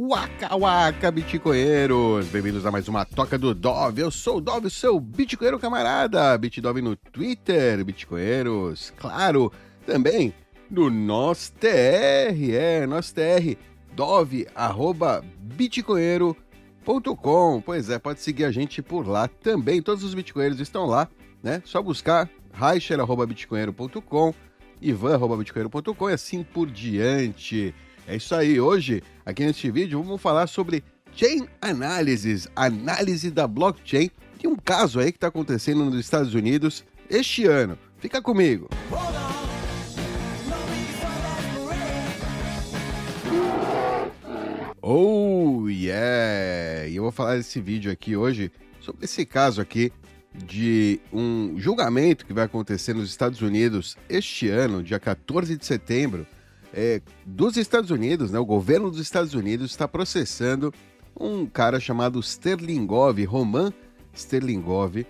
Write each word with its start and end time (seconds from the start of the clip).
Waka 0.00 0.56
Waka 0.56 1.10
Bitcoinheiros! 1.10 2.28
Bem-vindos 2.28 2.64
a 2.64 2.70
mais 2.70 2.86
uma 2.86 3.04
Toca 3.04 3.36
do 3.36 3.52
Dove. 3.52 4.00
Eu 4.00 4.12
sou 4.12 4.36
o 4.36 4.40
Dove, 4.40 4.70
seu 4.70 5.00
Bitcoinheiro 5.00 5.58
camarada. 5.58 6.38
Bitdove 6.38 6.80
no 6.80 6.94
Twitter, 6.94 7.84
Bitcoinheiros. 7.84 8.92
Claro, 8.96 9.52
também 9.84 10.32
no 10.70 10.88
nosso 10.88 11.50
TR, 11.54 12.52
é, 12.52 12.86
nosso 12.86 13.12
TR, 13.12 13.56
dove, 13.92 14.46
arroba, 14.54 15.24
bitcoinheiro.com. 15.36 17.60
Pois 17.60 17.90
é, 17.90 17.98
pode 17.98 18.20
seguir 18.20 18.44
a 18.44 18.52
gente 18.52 18.80
por 18.80 19.04
lá 19.04 19.26
também. 19.26 19.82
Todos 19.82 20.04
os 20.04 20.14
bitcoinheiros 20.14 20.60
estão 20.60 20.86
lá, 20.86 21.08
né? 21.42 21.60
Só 21.64 21.82
buscar 21.82 22.30
reicher.bitcoinheiro.com, 22.52 24.32
ivan.bitcoinheiro.com 24.80 26.08
e 26.08 26.12
assim 26.12 26.44
por 26.44 26.70
diante. 26.70 27.74
É 28.08 28.16
isso 28.16 28.34
aí. 28.34 28.58
Hoje, 28.58 29.02
aqui 29.28 29.44
neste 29.44 29.70
vídeo, 29.70 30.02
vamos 30.02 30.22
falar 30.22 30.46
sobre 30.46 30.82
Chain 31.12 31.46
Analysis, 31.60 32.48
análise 32.56 33.30
da 33.30 33.46
blockchain, 33.46 34.10
de 34.38 34.48
um 34.48 34.56
caso 34.56 34.98
aí 34.98 35.12
que 35.12 35.18
está 35.18 35.26
acontecendo 35.26 35.84
nos 35.84 36.00
Estados 36.00 36.32
Unidos 36.32 36.82
este 37.10 37.44
ano. 37.44 37.78
Fica 37.98 38.22
comigo. 38.22 38.70
Oh 44.80 45.68
yeah! 45.68 46.88
E 46.88 46.96
eu 46.96 47.02
vou 47.02 47.12
falar 47.12 47.36
desse 47.36 47.60
vídeo 47.60 47.92
aqui 47.92 48.16
hoje 48.16 48.50
sobre 48.80 49.04
esse 49.04 49.26
caso 49.26 49.60
aqui 49.60 49.92
de 50.32 51.00
um 51.12 51.54
julgamento 51.58 52.24
que 52.24 52.32
vai 52.32 52.44
acontecer 52.44 52.94
nos 52.94 53.10
Estados 53.10 53.42
Unidos 53.42 53.94
este 54.08 54.48
ano, 54.48 54.82
dia 54.82 54.98
14 54.98 55.54
de 55.54 55.66
setembro, 55.66 56.26
é, 56.72 57.00
dos 57.24 57.56
Estados 57.56 57.90
Unidos, 57.90 58.30
né? 58.30 58.38
O 58.38 58.44
governo 58.44 58.90
dos 58.90 59.00
Estados 59.00 59.34
Unidos 59.34 59.70
está 59.70 59.88
processando 59.88 60.72
um 61.18 61.46
cara 61.46 61.80
chamado 61.80 62.20
Sterlingov, 62.20 63.22
Roman 63.24 63.72
Sterlingov, 64.14 65.04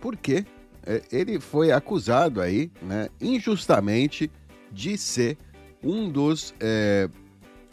porque 0.00 0.44
é, 0.84 1.02
ele 1.12 1.38
foi 1.38 1.72
acusado 1.72 2.40
aí, 2.40 2.70
né, 2.82 3.08
injustamente, 3.20 4.30
de 4.72 4.96
ser 4.96 5.36
um 5.82 6.08
dos, 6.08 6.54
é, 6.60 7.08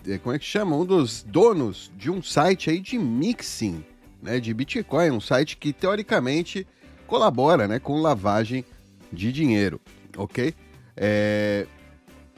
é, 0.06 0.18
como 0.18 0.36
é 0.36 0.40
que 0.40 0.46
chama, 0.46 0.76
um 0.76 0.86
dos 0.86 1.24
donos 1.24 1.92
de 1.96 2.10
um 2.12 2.22
site 2.22 2.70
aí 2.70 2.80
de 2.80 2.98
mixing, 2.98 3.84
né, 4.22 4.40
de 4.40 4.54
Bitcoin, 4.54 5.12
um 5.12 5.22
site 5.22 5.58
que 5.58 5.72
teoricamente 5.72 6.68
colabora, 7.06 7.68
né, 7.68 7.80
com 7.80 8.02
lavagem 8.02 8.66
de 9.12 9.32
dinheiro, 9.32 9.80
ok? 10.18 10.54
É, 10.96 11.68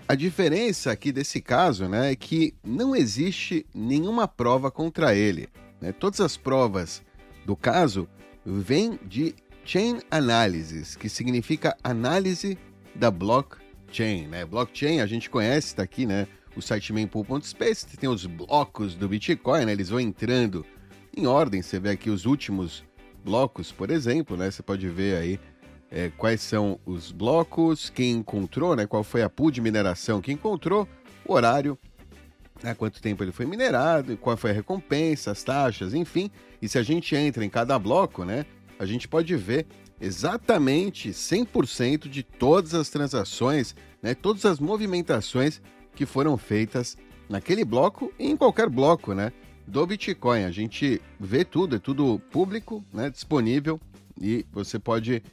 a 0.09 0.15
diferença 0.15 0.91
aqui 0.91 1.11
desse 1.11 1.39
caso 1.39 1.87
né, 1.87 2.11
é 2.11 2.15
que 2.15 2.55
não 2.63 2.95
existe 2.95 3.63
nenhuma 3.75 4.27
prova 4.27 4.71
contra 4.71 5.13
ele. 5.13 5.47
Né? 5.79 5.91
Todas 5.91 6.19
as 6.19 6.35
provas 6.35 7.03
do 7.45 7.55
caso 7.55 8.09
vêm 8.43 8.99
de 9.05 9.35
Chain 9.63 9.99
Analysis, 10.09 10.95
que 10.95 11.07
significa 11.07 11.77
análise 11.83 12.57
da 12.95 13.11
blockchain. 13.11 14.25
Né? 14.25 14.45
Blockchain 14.45 14.99
a 14.99 15.05
gente 15.05 15.29
conhece, 15.29 15.67
está 15.67 15.83
aqui, 15.83 16.07
né? 16.07 16.27
O 16.55 16.61
site 16.61 16.91
mempool.space, 16.91 17.95
tem 17.95 18.09
os 18.09 18.25
blocos 18.25 18.95
do 18.95 19.07
Bitcoin, 19.07 19.65
né? 19.65 19.73
Eles 19.73 19.89
vão 19.89 19.99
entrando 19.99 20.65
em 21.15 21.27
ordem. 21.27 21.61
Você 21.61 21.79
vê 21.79 21.91
aqui 21.91 22.09
os 22.09 22.25
últimos 22.25 22.83
blocos, 23.23 23.71
por 23.71 23.91
exemplo, 23.91 24.35
né? 24.35 24.49
Você 24.49 24.63
pode 24.63 24.89
ver 24.89 25.17
aí 25.17 25.39
é, 25.91 26.09
quais 26.17 26.41
são 26.41 26.79
os 26.85 27.11
blocos, 27.11 27.89
quem 27.89 28.11
encontrou, 28.11 28.75
né, 28.75 28.85
qual 28.85 29.03
foi 29.03 29.21
a 29.21 29.29
pool 29.29 29.51
de 29.51 29.61
mineração 29.61 30.21
que 30.21 30.31
encontrou, 30.31 30.87
o 31.25 31.33
horário, 31.33 31.77
né, 32.63 32.73
quanto 32.73 33.01
tempo 33.01 33.23
ele 33.23 33.31
foi 33.31 33.45
minerado, 33.45 34.17
qual 34.17 34.37
foi 34.37 34.51
a 34.51 34.53
recompensa, 34.53 35.31
as 35.31 35.43
taxas, 35.43 35.93
enfim. 35.93 36.29
E 36.61 36.67
se 36.67 36.77
a 36.77 36.83
gente 36.83 37.15
entra 37.15 37.43
em 37.43 37.49
cada 37.49 37.77
bloco, 37.79 38.23
né, 38.23 38.45
a 38.77 38.85
gente 38.85 39.07
pode 39.07 39.35
ver 39.35 39.65
exatamente 39.99 41.09
100% 41.09 42.07
de 42.07 42.23
todas 42.23 42.73
as 42.73 42.89
transações, 42.89 43.75
né, 44.01 44.13
todas 44.13 44.45
as 44.45 44.59
movimentações 44.59 45.61
que 45.95 46.05
foram 46.05 46.37
feitas 46.37 46.97
naquele 47.27 47.65
bloco 47.65 48.13
e 48.17 48.29
em 48.29 48.37
qualquer 48.37 48.69
bloco, 48.69 49.13
né, 49.13 49.31
do 49.67 49.85
Bitcoin. 49.85 50.43
A 50.43 50.51
gente 50.51 51.01
vê 51.19 51.43
tudo, 51.43 51.75
é 51.75 51.79
tudo 51.79 52.19
público, 52.31 52.83
né, 52.93 53.09
disponível. 53.09 53.79
E 54.21 54.45
você 54.51 54.77
pode 54.77 55.23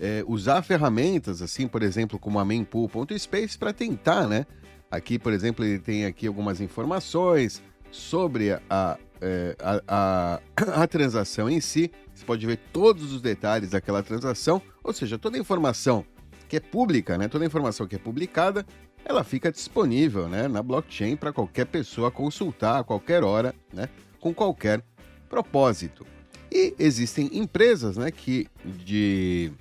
é, 0.00 0.24
usar 0.26 0.62
ferramentas, 0.62 1.40
assim, 1.40 1.66
por 1.66 1.82
exemplo, 1.82 2.18
como 2.18 2.38
a 2.38 2.44
mempool.space, 2.44 3.58
para 3.58 3.72
tentar, 3.72 4.26
né? 4.26 4.46
Aqui, 4.90 5.18
por 5.18 5.32
exemplo, 5.32 5.64
ele 5.64 5.78
tem 5.78 6.04
aqui 6.04 6.26
algumas 6.26 6.60
informações 6.60 7.62
sobre 7.90 8.52
a, 8.52 8.98
é, 9.20 9.56
a, 9.60 9.82
a, 9.88 10.40
a, 10.82 10.86
transação 10.86 11.48
em 11.48 11.60
si. 11.60 11.90
Você 12.14 12.24
pode 12.24 12.46
ver 12.46 12.58
todos 12.72 13.12
os 13.12 13.20
detalhes 13.20 13.70
daquela 13.70 14.02
transação, 14.02 14.62
ou 14.82 14.92
seja, 14.92 15.18
toda 15.18 15.36
a 15.36 15.40
informação 15.40 16.04
que 16.48 16.56
é 16.56 16.60
pública, 16.60 17.18
né? 17.18 17.26
Toda 17.28 17.44
a 17.44 17.46
informação 17.46 17.86
que 17.86 17.96
é 17.96 17.98
publicada, 17.98 18.64
ela 19.04 19.24
fica 19.24 19.50
disponível, 19.50 20.28
né? 20.28 20.46
Na 20.46 20.62
blockchain 20.62 21.16
para 21.16 21.32
qualquer 21.32 21.66
pessoa 21.66 22.10
consultar 22.10 22.80
a 22.80 22.84
qualquer 22.84 23.24
hora, 23.24 23.54
né? 23.72 23.88
Com 24.20 24.32
qualquer 24.32 24.82
propósito. 25.28 26.06
E 26.52 26.74
existem 26.78 27.28
empresas, 27.32 27.96
né? 27.96 28.10
Que 28.10 28.46
de 28.64 29.52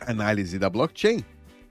análise 0.00 0.58
da 0.58 0.68
blockchain, 0.68 1.24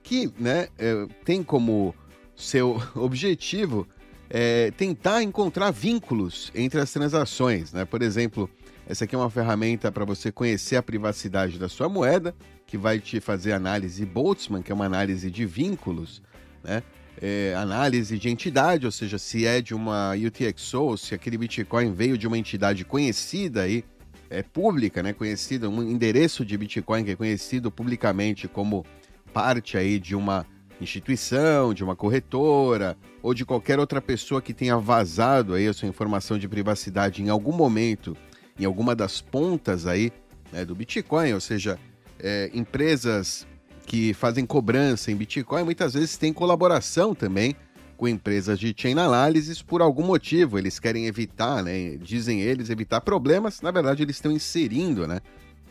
que 0.03 0.31
né, 0.39 0.67
é, 0.77 1.07
tem 1.23 1.43
como 1.43 1.95
seu 2.35 2.81
objetivo 2.95 3.87
é, 4.29 4.71
tentar 4.71 5.23
encontrar 5.23 5.71
vínculos 5.71 6.51
entre 6.53 6.79
as 6.79 6.91
transações. 6.91 7.71
Né? 7.71 7.85
Por 7.85 8.01
exemplo, 8.01 8.49
essa 8.87 9.05
aqui 9.05 9.15
é 9.15 9.17
uma 9.17 9.29
ferramenta 9.29 9.91
para 9.91 10.05
você 10.05 10.31
conhecer 10.31 10.75
a 10.75 10.83
privacidade 10.83 11.57
da 11.57 11.67
sua 11.67 11.89
moeda, 11.89 12.35
que 12.67 12.77
vai 12.77 12.99
te 12.99 13.19
fazer 13.19 13.53
análise 13.53 14.05
Boltzmann, 14.05 14.61
que 14.61 14.71
é 14.71 14.75
uma 14.75 14.85
análise 14.85 15.29
de 15.29 15.45
vínculos, 15.45 16.21
né? 16.63 16.83
É, 17.21 17.55
análise 17.55 18.19
de 18.19 18.29
entidade, 18.29 18.85
ou 18.85 18.91
seja, 18.91 19.17
se 19.17 19.45
é 19.45 19.61
de 19.61 19.73
uma 19.73 20.11
UTXO, 20.13 20.97
se 20.97 21.15
aquele 21.15 21.37
Bitcoin 21.37 21.93
veio 21.93 22.17
de 22.17 22.27
uma 22.27 22.37
entidade 22.37 22.83
conhecida 22.83 23.61
aí 23.61 23.85
é, 24.29 24.41
pública, 24.41 25.03
né, 25.03 25.13
conhecida, 25.13 25.69
um 25.69 25.81
endereço 25.81 26.45
de 26.45 26.57
Bitcoin 26.57 27.03
que 27.03 27.11
é 27.11 27.15
conhecido 27.15 27.71
publicamente 27.71 28.47
como 28.47 28.85
parte 29.33 29.77
aí 29.77 29.99
de 29.99 30.15
uma 30.15 30.45
instituição, 30.79 31.73
de 31.73 31.83
uma 31.83 31.95
corretora 31.95 32.97
ou 33.21 33.33
de 33.33 33.45
qualquer 33.45 33.79
outra 33.79 34.01
pessoa 34.01 34.41
que 34.41 34.53
tenha 34.53 34.77
vazado 34.77 35.53
aí 35.53 35.67
a 35.67 35.73
sua 35.73 35.87
informação 35.87 36.37
de 36.37 36.47
privacidade 36.47 37.23
em 37.23 37.29
algum 37.29 37.53
momento, 37.53 38.15
em 38.59 38.65
alguma 38.65 38.95
das 38.95 39.21
pontas 39.21 39.87
aí 39.87 40.11
né, 40.51 40.65
do 40.65 40.75
Bitcoin, 40.75 41.33
ou 41.33 41.41
seja, 41.41 41.79
é, 42.19 42.49
empresas 42.53 43.47
que 43.85 44.13
fazem 44.13 44.45
cobrança 44.45 45.11
em 45.11 45.15
Bitcoin 45.15 45.63
muitas 45.63 45.93
vezes 45.93 46.17
têm 46.17 46.33
colaboração 46.33 47.13
também 47.13 47.55
com 47.97 48.07
empresas 48.07 48.59
de 48.59 48.73
chain 48.75 48.97
analysis 48.97 49.61
por 49.61 49.81
algum 49.81 50.03
motivo. 50.03 50.57
Eles 50.57 50.79
querem 50.79 51.07
evitar, 51.07 51.63
né? 51.63 51.97
Dizem 51.97 52.41
eles, 52.41 52.69
evitar 52.69 53.01
problemas. 53.01 53.61
Na 53.61 53.71
verdade, 53.71 54.03
eles 54.03 54.17
estão 54.17 54.31
inserindo, 54.31 55.07
né? 55.07 55.19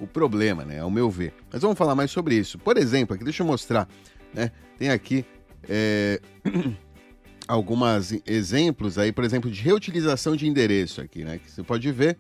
O 0.01 0.07
problema, 0.07 0.65
né? 0.65 0.81
Ao 0.81 0.91
meu 0.91 1.11
ver. 1.11 1.35
Mas 1.53 1.63
vamos 1.63 1.79
falar 1.79 1.95
mais 1.95 2.11
sobre 2.11 2.35
isso. 2.35 2.59
Por 2.59 2.77
exemplo, 2.77 3.15
aqui, 3.15 3.25
deixa 3.25 3.43
eu 3.43 3.47
mostrar, 3.47 3.89
né? 4.33 4.51
Tem 4.79 4.91
aqui 4.91 5.25
é... 5.69 6.21
alguns 7.47 8.13
exemplos 8.27 8.99
aí, 8.99 9.13
por 9.13 9.25
exemplo, 9.25 9.51
de 9.51 9.61
reutilização 9.61 10.35
de 10.35 10.47
endereço 10.47 11.01
aqui, 11.01 11.25
né? 11.25 11.39
Que 11.39 11.51
você 11.51 11.63
pode 11.63 11.91
ver 11.93 12.17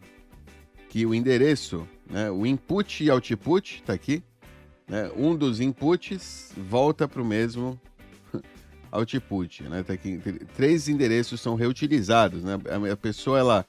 que 0.88 1.04
o 1.04 1.14
endereço, 1.14 1.88
né? 2.08 2.30
O 2.30 2.46
input 2.46 3.02
e 3.02 3.10
output 3.10 3.82
tá 3.84 3.92
aqui. 3.92 4.22
Né? 4.86 5.10
Um 5.16 5.34
dos 5.34 5.60
inputs 5.60 6.52
volta 6.56 7.08
para 7.08 7.22
o 7.22 7.24
mesmo 7.24 7.80
output, 8.94 9.64
né? 9.64 9.82
Tá 9.82 9.92
aqui, 9.92 10.20
três 10.56 10.88
endereços 10.88 11.40
são 11.40 11.54
reutilizados, 11.54 12.42
né? 12.42 12.58
A 12.92 12.96
pessoa 12.96 13.38
ela 13.38 13.66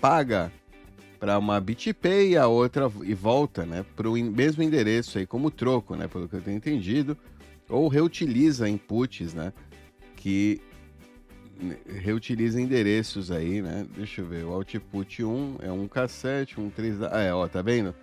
paga 0.00 0.52
para 1.18 1.38
uma 1.38 1.58
BitPay 1.60 2.32
e 2.32 2.36
a 2.36 2.46
outra 2.46 2.90
e 3.02 3.14
volta, 3.14 3.64
né, 3.64 3.82
para 3.96 4.10
o 4.10 4.12
mesmo 4.12 4.62
endereço 4.62 5.16
aí 5.16 5.24
como 5.24 5.50
troco, 5.50 5.96
né, 5.96 6.06
pelo 6.06 6.28
que 6.28 6.36
eu 6.36 6.42
tenho 6.42 6.58
entendido, 6.58 7.16
ou 7.66 7.88
reutiliza 7.88 8.68
inputs, 8.68 9.32
né, 9.32 9.50
que 10.16 10.60
reutiliza 12.02 12.60
endereços 12.60 13.30
aí, 13.30 13.62
né? 13.62 13.86
Deixa 13.96 14.20
eu 14.20 14.26
ver, 14.26 14.44
o 14.44 14.52
output 14.52 15.24
1 15.24 15.56
é 15.62 15.72
um 15.72 15.88
K7, 15.88 16.58
um 16.58 16.68
3, 16.68 17.00
ah, 17.02 17.20
é, 17.20 17.32
ó, 17.32 17.48
tá 17.48 17.62
vendo? 17.62 17.94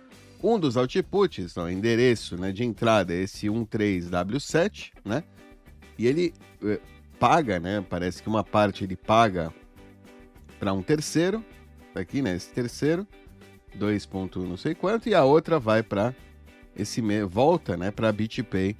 Um 0.42 0.58
dos 0.58 0.76
outputs, 0.76 1.56
ó, 1.56 1.68
endereço, 1.68 2.36
né, 2.36 2.50
de 2.50 2.64
entrada 2.64 3.12
é 3.14 3.22
esse 3.22 3.46
13W7, 3.46 4.90
né? 5.04 5.22
E 5.98 6.06
ele 6.06 6.32
eh, 6.64 6.80
paga, 7.18 7.60
né? 7.60 7.84
Parece 7.88 8.22
que 8.22 8.28
uma 8.28 8.42
parte 8.42 8.84
ele 8.84 8.96
paga 8.96 9.52
para 10.58 10.72
um 10.72 10.82
terceiro, 10.82 11.44
aqui, 11.94 12.22
né? 12.22 12.36
Esse 12.36 12.50
terceiro, 12.50 13.06
2 13.74 14.06
ponto 14.06 14.40
não 14.40 14.56
sei 14.56 14.74
quanto, 14.74 15.08
e 15.08 15.14
a 15.14 15.24
outra 15.24 15.58
vai 15.58 15.82
para 15.82 16.14
esse 16.76 17.00
volta, 17.24 17.76
né? 17.76 17.90
Para 17.90 18.12
BitPay 18.12 18.76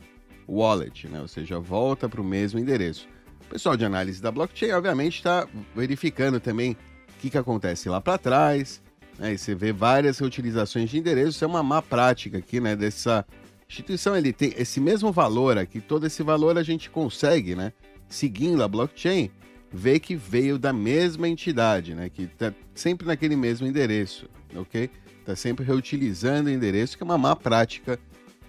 Wallet, 0.48 1.08
né? 1.08 1.20
Ou 1.20 1.28
seja, 1.28 1.58
volta 1.58 2.08
para 2.08 2.20
o 2.20 2.24
mesmo 2.24 2.58
endereço. 2.58 3.08
O 3.46 3.50
pessoal 3.50 3.76
de 3.76 3.84
análise 3.84 4.20
da 4.20 4.30
blockchain, 4.30 4.72
obviamente, 4.72 5.16
está 5.16 5.46
verificando 5.74 6.40
também 6.40 6.76
que, 7.20 7.30
que 7.30 7.38
acontece 7.38 7.88
lá 7.88 8.00
para 8.00 8.18
trás, 8.18 8.82
né? 9.18 9.34
E 9.34 9.38
você 9.38 9.54
vê 9.54 9.72
várias 9.72 10.18
reutilizações 10.18 10.90
de 10.90 10.98
endereço, 10.98 11.30
isso 11.30 11.44
é 11.44 11.46
uma 11.46 11.62
má 11.62 11.80
prática 11.80 12.38
aqui, 12.38 12.60
né? 12.60 12.74
Dessa 12.74 13.24
instituição, 13.72 14.14
ele 14.14 14.32
tem 14.32 14.52
esse 14.56 14.80
mesmo 14.80 15.10
valor 15.10 15.56
aqui, 15.56 15.80
todo 15.80 16.06
esse 16.06 16.22
valor 16.22 16.58
a 16.58 16.62
gente 16.62 16.90
consegue, 16.90 17.54
né? 17.54 17.72
Seguindo 18.08 18.62
a 18.62 18.68
blockchain, 18.68 19.30
ver 19.72 20.00
que 20.00 20.14
veio 20.14 20.58
da 20.58 20.72
mesma 20.72 21.26
entidade, 21.26 21.94
né? 21.94 22.10
Que 22.10 22.26
tá 22.26 22.52
sempre 22.74 23.06
naquele 23.06 23.34
mesmo 23.34 23.66
endereço, 23.66 24.28
ok? 24.54 24.90
Tá 25.24 25.34
sempre 25.34 25.64
reutilizando 25.64 26.50
o 26.50 26.52
endereço, 26.52 26.96
que 26.96 27.02
é 27.02 27.06
uma 27.06 27.16
má 27.16 27.34
prática 27.34 27.98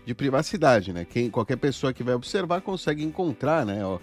de 0.06 0.14
privacidade, 0.14 0.92
né? 0.92 1.06
Quem, 1.06 1.30
qualquer 1.30 1.56
pessoa 1.56 1.94
que 1.94 2.04
vai 2.04 2.14
observar 2.14 2.60
consegue 2.62 3.04
encontrar, 3.04 3.66
né? 3.66 3.86
Ó, 3.86 4.00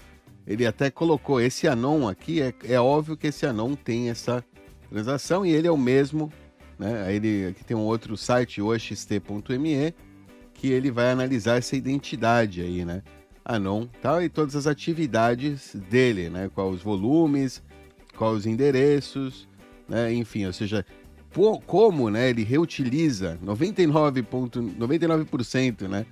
ele 0.46 0.64
até 0.64 0.90
colocou 0.90 1.40
esse 1.40 1.68
anon 1.68 2.08
aqui, 2.08 2.40
é, 2.40 2.54
é 2.64 2.80
óbvio 2.80 3.16
que 3.16 3.26
esse 3.26 3.44
anon 3.44 3.74
tem 3.74 4.08
essa 4.08 4.42
transação 4.88 5.44
e 5.44 5.50
ele 5.50 5.68
é 5.68 5.70
o 5.70 5.76
mesmo, 5.76 6.32
né? 6.78 7.14
Ele 7.14 7.48
aqui 7.48 7.62
tem 7.62 7.76
um 7.76 7.84
outro 7.84 8.16
site, 8.16 8.62
oxt.me, 8.62 9.94
que 10.60 10.70
ele 10.70 10.90
vai 10.90 11.10
analisar 11.10 11.56
essa 11.56 11.74
identidade 11.74 12.60
aí, 12.60 12.84
né? 12.84 13.02
Anon, 13.42 13.86
tal, 14.02 14.22
e 14.22 14.28
todas 14.28 14.54
as 14.54 14.66
atividades 14.66 15.74
dele, 15.74 16.28
né? 16.28 16.50
Quais 16.54 16.74
os 16.74 16.82
volumes, 16.82 17.62
quais 18.14 18.36
os 18.36 18.46
endereços, 18.46 19.48
né? 19.88 20.12
Enfim, 20.12 20.44
ou 20.44 20.52
seja, 20.52 20.84
como 21.66 22.10
né, 22.10 22.28
ele 22.28 22.44
reutiliza 22.44 23.38
99,99% 23.42 24.76
99%, 24.78 25.88
né, 25.88 26.04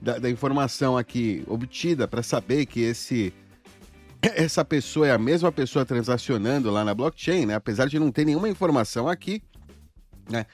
da, 0.00 0.18
da 0.18 0.30
informação 0.30 0.96
aqui 0.96 1.42
obtida 1.48 2.06
para 2.06 2.22
saber 2.22 2.66
que 2.66 2.82
esse 2.82 3.34
essa 4.22 4.64
pessoa 4.64 5.08
é 5.08 5.10
a 5.10 5.18
mesma 5.18 5.50
pessoa 5.50 5.84
transacionando 5.84 6.70
lá 6.70 6.84
na 6.84 6.94
blockchain, 6.94 7.46
né? 7.46 7.56
Apesar 7.56 7.88
de 7.88 7.98
não 7.98 8.12
ter 8.12 8.24
nenhuma 8.24 8.48
informação 8.48 9.08
aqui, 9.08 9.42
né? 10.30 10.46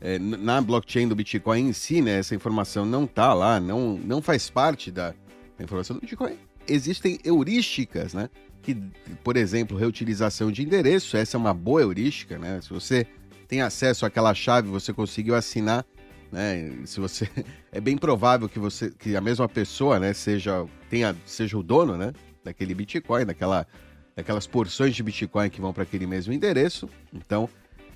É, 0.00 0.18
na 0.18 0.60
blockchain 0.60 1.08
do 1.08 1.16
Bitcoin 1.16 1.68
em 1.68 1.72
si, 1.72 2.00
né? 2.00 2.18
Essa 2.18 2.34
informação 2.34 2.86
não 2.86 3.06
tá 3.06 3.34
lá, 3.34 3.58
não, 3.58 3.98
não 3.98 4.22
faz 4.22 4.48
parte 4.48 4.92
da 4.92 5.12
informação 5.58 5.96
do 5.96 6.00
Bitcoin. 6.00 6.36
Existem 6.68 7.18
heurísticas, 7.24 8.14
né? 8.14 8.30
Que, 8.62 8.76
por 9.24 9.36
exemplo, 9.36 9.76
reutilização 9.76 10.52
de 10.52 10.62
endereço, 10.62 11.16
essa 11.16 11.36
é 11.36 11.38
uma 11.38 11.52
boa 11.52 11.80
heurística, 11.80 12.38
né? 12.38 12.60
Se 12.62 12.70
você 12.70 13.06
tem 13.48 13.62
acesso 13.62 14.06
àquela 14.06 14.32
chave, 14.34 14.68
você 14.68 14.92
conseguiu 14.92 15.34
assinar, 15.34 15.84
né? 16.30 16.70
Se 16.84 17.00
você 17.00 17.28
é 17.72 17.80
bem 17.80 17.96
provável 17.96 18.48
que 18.48 18.58
você 18.58 18.90
que 18.90 19.16
a 19.16 19.20
mesma 19.20 19.48
pessoa, 19.48 19.98
né, 19.98 20.12
seja 20.12 20.64
tenha 20.88 21.16
seja 21.24 21.58
o 21.58 21.62
dono, 21.62 21.96
né, 21.96 22.12
daquele 22.44 22.74
Bitcoin, 22.74 23.24
daquela 23.24 23.66
daquelas 24.14 24.46
porções 24.46 24.94
de 24.94 25.02
Bitcoin 25.02 25.48
que 25.48 25.60
vão 25.60 25.72
para 25.72 25.84
aquele 25.84 26.06
mesmo 26.06 26.32
endereço. 26.32 26.88
Então, 27.12 27.48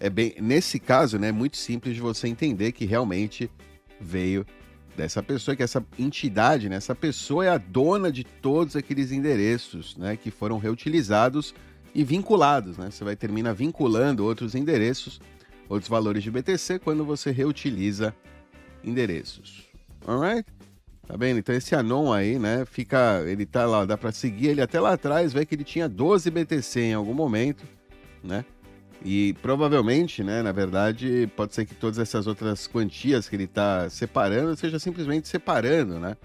é 0.02 0.10
bem 0.10 0.34
nesse 0.40 0.80
caso, 0.80 1.16
né, 1.16 1.28
é 1.28 1.32
muito 1.32 1.56
simples 1.56 1.94
de 1.94 2.00
você 2.00 2.26
entender 2.26 2.72
que 2.72 2.84
realmente 2.84 3.48
veio 4.00 4.44
dessa 4.96 5.22
pessoa, 5.22 5.56
que 5.56 5.62
essa 5.62 5.84
entidade, 5.96 6.68
né, 6.68 6.74
essa 6.74 6.94
pessoa 6.94 7.46
é 7.46 7.48
a 7.48 7.56
dona 7.56 8.10
de 8.10 8.24
todos 8.24 8.74
aqueles 8.74 9.12
endereços, 9.12 9.96
né, 9.96 10.16
que 10.16 10.32
foram 10.32 10.58
reutilizados 10.58 11.54
e 11.94 12.02
vinculados, 12.02 12.78
né? 12.78 12.90
Você 12.90 13.04
vai 13.04 13.14
terminar 13.14 13.52
vinculando 13.52 14.24
outros 14.24 14.54
endereços 14.54 15.20
outros 15.68 15.88
valores 15.88 16.22
de 16.22 16.30
BTC 16.30 16.80
quando 16.80 17.04
você 17.04 17.30
reutiliza 17.30 18.14
endereços. 18.82 19.68
Alright? 20.06 20.44
Tá 21.06 21.16
vendo? 21.16 21.38
Então 21.38 21.54
esse 21.54 21.74
Anon 21.76 22.12
aí, 22.12 22.38
né, 22.38 22.64
fica, 22.64 23.22
ele 23.26 23.46
tá 23.46 23.66
lá, 23.66 23.84
dá 23.84 23.96
para 23.96 24.10
seguir 24.10 24.48
ele 24.48 24.60
até 24.60 24.80
lá 24.80 24.94
atrás, 24.94 25.32
ver 25.32 25.46
que 25.46 25.54
ele 25.54 25.64
tinha 25.64 25.88
12 25.88 26.28
BTC 26.28 26.80
em 26.80 26.94
algum 26.94 27.14
momento, 27.14 27.64
né? 28.22 28.44
E 29.04 29.34
provavelmente, 29.42 30.22
né, 30.22 30.42
na 30.42 30.52
verdade, 30.52 31.28
pode 31.36 31.54
ser 31.54 31.64
que 31.64 31.74
todas 31.74 31.98
essas 31.98 32.26
outras 32.26 32.66
quantias 32.66 33.28
que 33.28 33.34
ele 33.34 33.44
está 33.44 33.90
separando 33.90 34.56
seja 34.56 34.78
simplesmente 34.78 35.26
separando, 35.26 35.98
né, 35.98 36.16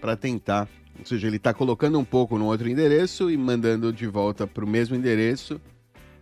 para 0.00 0.16
tentar, 0.16 0.68
ou 0.98 1.04
seja, 1.04 1.26
ele 1.26 1.36
está 1.36 1.52
colocando 1.52 1.98
um 1.98 2.04
pouco 2.04 2.38
no 2.38 2.46
outro 2.46 2.68
endereço 2.68 3.30
e 3.30 3.36
mandando 3.36 3.92
de 3.92 4.06
volta 4.06 4.46
para 4.46 4.64
o 4.64 4.68
mesmo 4.68 4.94
endereço, 4.94 5.60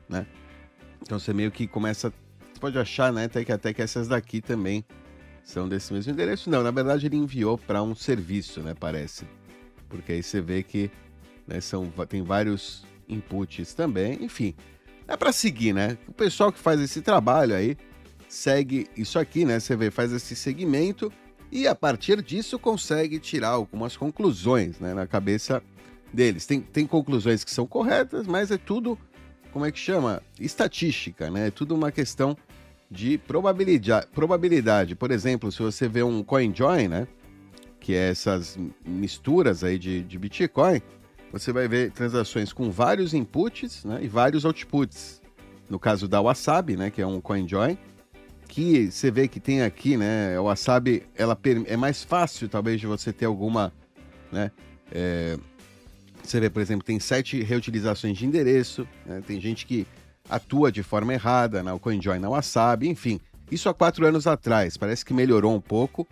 né? 0.09 0.27
Então 1.03 1.19
você 1.19 1.33
meio 1.35 1.51
que 1.51 1.67
começa 1.67 2.13
você 2.59 2.61
pode 2.61 2.79
achar, 2.79 3.13
né, 3.13 3.27
até 3.27 3.45
que, 3.45 3.53
até 3.53 3.73
que 3.73 3.81
essas 3.81 4.09
daqui 4.09 4.41
também 4.41 4.85
são 5.45 5.69
desse 5.69 5.93
mesmo 5.93 6.13
endereço. 6.13 6.51
Não, 6.51 6.63
na 6.63 6.73
verdade 6.73 7.07
ele 7.07 7.17
enviou 7.17 7.57
para 7.57 7.81
um 7.83 7.95
serviço, 7.95 8.61
né, 8.61 8.75
parece. 8.79 9.25
Porque 9.89 10.13
aí 10.13 10.23
você 10.23 10.41
vê 10.41 10.65
que 10.65 10.91
né, 11.47 11.61
são, 11.61 11.89
tem 12.09 12.23
vários 12.23 12.85
inputs 13.09 13.75
também. 13.75 14.25
Enfim, 14.25 14.55
é 15.09 15.17
para 15.17 15.33
seguir, 15.33 15.73
né? 15.73 15.97
O 16.07 16.13
pessoal 16.13 16.53
que 16.53 16.59
faz 16.59 16.81
esse 16.81 17.01
trabalho 17.01 17.55
aí 17.55 17.77
segue 18.29 18.87
isso 18.95 19.19
aqui, 19.19 19.45
né? 19.47 19.59
Você 19.59 19.75
vê, 19.75 19.91
faz 19.91 20.13
esse 20.13 20.37
segmento 20.37 21.11
e 21.51 21.67
a 21.67 21.75
partir 21.75 22.23
disso 22.23 22.59
consegue 22.59 23.19
tirar 23.19 23.49
algumas 23.49 23.97
conclusões, 23.97 24.79
né, 24.79 24.93
na 24.93 25.07
cabeça 25.07 25.63
deles. 26.13 26.45
Tem, 26.47 26.61
tem 26.61 26.87
conclusões 26.87 27.43
que 27.43 27.51
são 27.51 27.67
corretas, 27.67 28.27
mas 28.27 28.51
é 28.51 28.59
tudo, 28.59 28.99
como 29.51 29.65
é 29.65 29.73
que 29.73 29.79
chama? 29.79 30.23
Estatística, 30.39 31.31
né? 31.31 31.49
É 31.49 31.51
tudo 31.51 31.75
uma 31.75 31.91
questão 31.91 32.37
de 32.91 33.17
probabilidade. 33.17 34.07
probabilidade. 34.09 34.95
Por 34.95 35.11
exemplo, 35.11 35.51
se 35.51 35.63
você 35.63 35.89
vê 35.89 36.03
um 36.03 36.23
CoinJoin, 36.23 36.89
né? 36.89 37.09
Que 37.81 37.95
é 37.95 38.11
essas 38.11 38.59
misturas 38.85 39.65
aí 39.65 39.79
de, 39.79 40.03
de 40.03 40.19
Bitcoin, 40.19 40.83
você 41.33 41.53
vai 41.53 41.69
ver 41.69 41.91
transações 41.93 42.53
com 42.53 42.71
vários 42.71 43.15
inputs 43.15 43.85
né, 43.85 44.01
e 44.03 44.09
vários 44.09 44.45
outputs. 44.45 45.21
No 45.69 45.79
caso 45.79 46.09
da 46.09 46.21
Wasabi, 46.21 46.77
né, 46.77 46.91
que 46.91 47.03
é 47.03 47.07
um 47.07 47.21
CoinJoin, 47.21 47.77
que 48.49 48.91
você 48.91 49.11
vê 49.11 49.29
que 49.29 49.39
tem 49.39 49.63
aqui, 49.63 49.97
né, 49.97 50.37
a 50.37 50.41
Wasabi, 50.41 51.03
ela 51.15 51.39
é 51.67 51.77
mais 51.77 52.03
fácil 52.03 52.49
talvez 52.49 52.81
de 52.81 52.87
você 52.87 53.13
ter 53.13 53.27
alguma, 53.27 53.73
né, 54.33 54.51
é, 54.91 55.37
você 56.23 56.41
vê, 56.41 56.49
por 56.49 56.63
exemplo, 56.63 56.85
tem 56.85 56.99
sete 56.99 57.43
reutilizações 57.43 58.17
de 58.17 58.25
endereço, 58.25 58.89
né, 59.05 59.23
tem 59.27 59.39
gente 59.41 59.67
que 59.67 59.87
atua 60.29 60.71
de 60.71 60.83
forma 60.83 61.13
errada 61.13 61.63
na 61.63 61.79
CoinJoin, 61.79 62.19
na 62.19 62.29
Wasabi, 62.29 62.89
enfim. 62.89 63.21
Isso 63.51 63.69
há 63.69 63.75
quatro 63.75 64.07
anos 64.07 64.27
atrás, 64.27 64.77
parece 64.77 65.05
que 65.05 65.15
melhorou 65.15 65.55
um 65.55 65.61
pouco, 65.61 66.07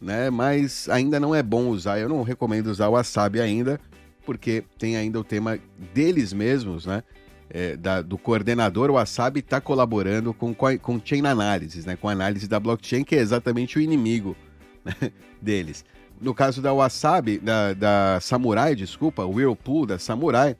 né? 0.00 0.28
Mas 0.28 0.88
ainda 0.88 1.18
não 1.18 1.34
é 1.34 1.42
bom 1.42 1.68
usar. 1.68 1.98
Eu 1.98 2.08
não 2.08 2.22
recomendo 2.22 2.66
usar 2.66 2.88
o 2.88 2.92
Wasabi 2.92 3.40
ainda, 3.40 3.80
porque 4.24 4.64
tem 4.78 4.96
ainda 4.96 5.20
o 5.20 5.24
tema 5.24 5.58
deles 5.94 6.32
mesmos, 6.32 6.86
né? 6.86 7.02
É, 7.54 7.76
da, 7.76 8.00
do 8.00 8.16
coordenador, 8.16 8.90
o 8.90 8.94
Wasabi 8.94 9.40
está 9.40 9.60
colaborando 9.60 10.32
com, 10.32 10.54
com 10.54 11.00
Chain 11.04 11.26
Analysis, 11.26 11.84
né? 11.84 11.96
Com 11.96 12.08
a 12.08 12.12
análise 12.12 12.48
da 12.48 12.58
blockchain, 12.58 13.04
que 13.04 13.14
é 13.14 13.18
exatamente 13.18 13.78
o 13.78 13.80
inimigo 13.80 14.34
né? 14.84 15.12
deles. 15.40 15.84
No 16.20 16.32
caso 16.32 16.62
da 16.62 16.72
Wasabi, 16.72 17.38
da, 17.38 17.74
da 17.74 18.18
Samurai, 18.20 18.74
desculpa, 18.74 19.24
o 19.24 19.34
Whirlpool 19.34 19.86
da 19.86 19.98
Samurai, 19.98 20.56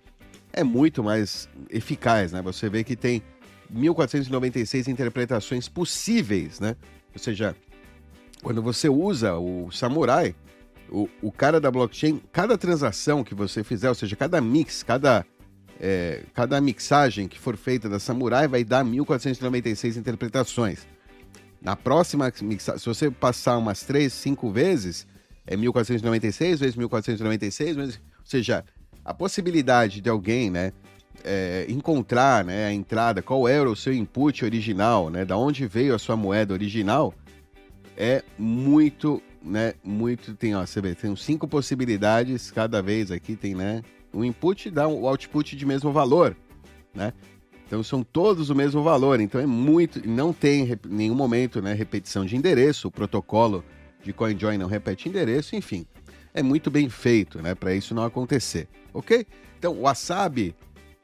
é 0.53 0.63
muito 0.63 1.03
mais 1.03 1.49
eficaz, 1.71 2.33
né? 2.33 2.43
Você 2.43 2.69
vê 2.69 2.85
que 2.85 2.95
tem 2.95 3.23
1496 3.71 4.89
interpretações 4.89 5.69
possíveis, 5.69 6.61
né? 6.61 6.77
Ou 7.15 7.19
seja, 7.19 7.57
quando 8.43 8.61
você 8.61 8.89
usa 8.89 9.35
o 9.37 9.71
Samurai, 9.71 10.35
o, 10.93 11.09
o 11.23 11.33
cara 11.33 11.59
da 11.59 11.71
blockchain, 11.71 12.21
cada 12.31 12.59
transação 12.59 13.25
que 13.25 13.35
você 13.35 13.65
fizer, 13.65 13.89
ou 13.89 13.95
seja, 13.95 14.15
cada 14.15 14.41
mix, 14.41 14.83
cada, 14.83 15.25
é, 15.81 16.23
cada 16.35 16.61
mixagem 16.61 17.27
que 17.27 17.39
for 17.39 17.57
feita 17.57 17.89
da 17.89 17.99
Samurai 17.99 18.47
vai 18.47 18.63
dar 18.63 18.85
1496 18.85 19.97
interpretações. 19.97 20.87
Na 21.61 21.75
próxima 21.75 22.31
mixagem, 22.43 22.79
se 22.79 22.87
você 22.87 23.11
passar 23.11 23.57
umas 23.57 23.83
3, 23.83 24.13
5 24.13 24.51
vezes, 24.51 25.07
é 25.47 25.57
1496 25.57 26.61
vezes 26.61 26.77
1496, 26.77 27.77
ou 27.79 27.89
seja, 28.25 28.65
a 29.05 29.15
possibilidade 29.15 30.01
de 30.01 30.11
alguém, 30.11 30.51
né, 30.51 30.73
é, 31.25 31.67
encontrar 31.69 32.45
né, 32.45 32.67
a 32.67 32.73
entrada, 32.73 33.23
qual 33.23 33.49
era 33.49 33.69
o 33.69 33.77
seu 33.77 33.93
input 33.93 34.45
original, 34.45 35.09
né, 35.09 35.25
da 35.25 35.37
onde 35.37 35.67
veio 35.67 35.95
a 35.95 35.99
sua 35.99 36.17
moeda 36.17 36.53
original, 36.53 37.15
é 37.97 38.23
muito, 38.39 39.23
né, 39.45 39.75
muito, 39.83 40.35
tem, 40.35 40.55
ó, 40.55 40.65
você 40.65 40.81
vê, 40.81 40.95
tem 40.95 41.15
cinco 41.17 41.49
possibilidades 41.49 42.51
cada 42.51 42.83
vez 42.83 43.11
aqui, 43.11 43.37
tem, 43.37 43.55
né, 43.55 43.83
o 44.13 44.25
input 44.25 44.71
dá 44.71 44.87
o 44.87 45.07
output 45.07 45.57
de 45.57 45.67
mesmo 45.67 45.93
valor, 45.93 46.37
né, 46.95 47.13
então 47.67 47.83
são 47.83 48.03
todos 48.03 48.51
o 48.51 48.55
mesmo 48.55 48.83
valor, 48.83 49.21
então 49.21 49.41
é 49.41 49.47
muito, 49.47 50.07
não 50.09 50.33
tem 50.33 50.73
em 50.73 50.79
nenhum 50.89 51.15
momento, 51.15 51.61
né, 51.61 51.73
repetição 51.73 52.25
de 52.25 52.37
endereço, 52.37 52.89
o 52.89 52.91
protocolo 52.91 53.65
de 54.03 54.13
CoinJoin 54.13 54.59
não 54.59 54.69
repete 54.69 55.09
endereço, 55.09 55.57
enfim, 55.57 55.87
é 56.35 56.43
muito 56.43 56.71
bem 56.71 56.89
feito, 56.89 57.43
né, 57.43 57.55
para 57.55 57.75
isso 57.75 57.95
não 57.95 58.05
acontecer, 58.05 58.69
ok? 58.93 59.27
Então, 59.59 59.75
o 59.75 59.83
wasabi, 59.83 60.55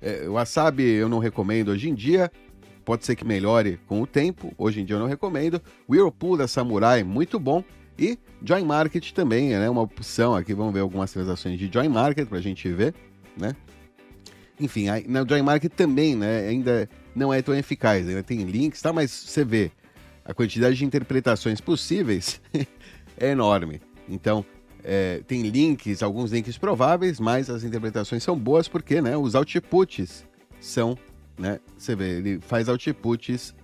é, 0.00 0.28
o 0.28 0.32
wasabi 0.32 0.84
eu 0.84 1.08
não 1.08 1.18
recomendo 1.18 1.68
hoje 1.68 1.88
em 1.88 1.94
dia, 1.94 2.30
pode 2.88 3.04
ser 3.04 3.14
que 3.14 3.24
melhore 3.24 3.78
com 3.86 4.00
o 4.00 4.06
tempo, 4.06 4.54
hoje 4.56 4.80
em 4.80 4.84
dia 4.84 4.96
eu 4.96 5.00
não 5.00 5.06
recomendo. 5.06 5.60
Whirlpool 5.86 6.38
da 6.38 6.48
Samurai, 6.48 7.04
muito 7.04 7.38
bom. 7.38 7.62
E 7.98 8.18
Join 8.42 8.64
Market 8.64 9.10
também, 9.12 9.52
é 9.52 9.58
né, 9.58 9.68
uma 9.68 9.82
opção 9.82 10.34
aqui, 10.34 10.54
vamos 10.54 10.72
ver 10.72 10.80
algumas 10.80 11.12
transações 11.12 11.58
de 11.58 11.68
Join 11.72 11.88
Market 11.88 12.28
para 12.28 12.38
a 12.38 12.42
gente 12.42 12.68
ver, 12.70 12.94
né? 13.36 13.56
Enfim, 14.60 14.88
aí, 14.88 15.06
na 15.08 15.24
Join 15.26 15.42
Market 15.42 15.72
também, 15.72 16.16
né, 16.16 16.46
ainda 16.48 16.88
não 17.14 17.32
é 17.32 17.42
tão 17.42 17.54
eficaz. 17.54 18.08
Ainda 18.08 18.22
tem 18.22 18.42
links, 18.44 18.80
tá? 18.80 18.92
Mas 18.92 19.10
você 19.10 19.44
vê, 19.44 19.70
a 20.24 20.32
quantidade 20.34 20.76
de 20.76 20.84
interpretações 20.84 21.60
possíveis 21.60 22.40
é 23.18 23.30
enorme. 23.30 23.80
Então, 24.08 24.44
é, 24.84 25.22
tem 25.26 25.42
links, 25.42 26.02
alguns 26.02 26.30
links 26.32 26.56
prováveis, 26.56 27.18
mas 27.18 27.50
as 27.50 27.64
interpretações 27.64 28.22
são 28.22 28.38
boas 28.38 28.68
porque 28.68 29.00
né, 29.00 29.16
os 29.16 29.34
outputs 29.34 30.24
são, 30.60 30.96
né, 31.38 31.58
você 31.76 31.96
vê, 31.96 32.18
ele 32.18 32.40
faz 32.40 32.68
outputs 32.68 33.54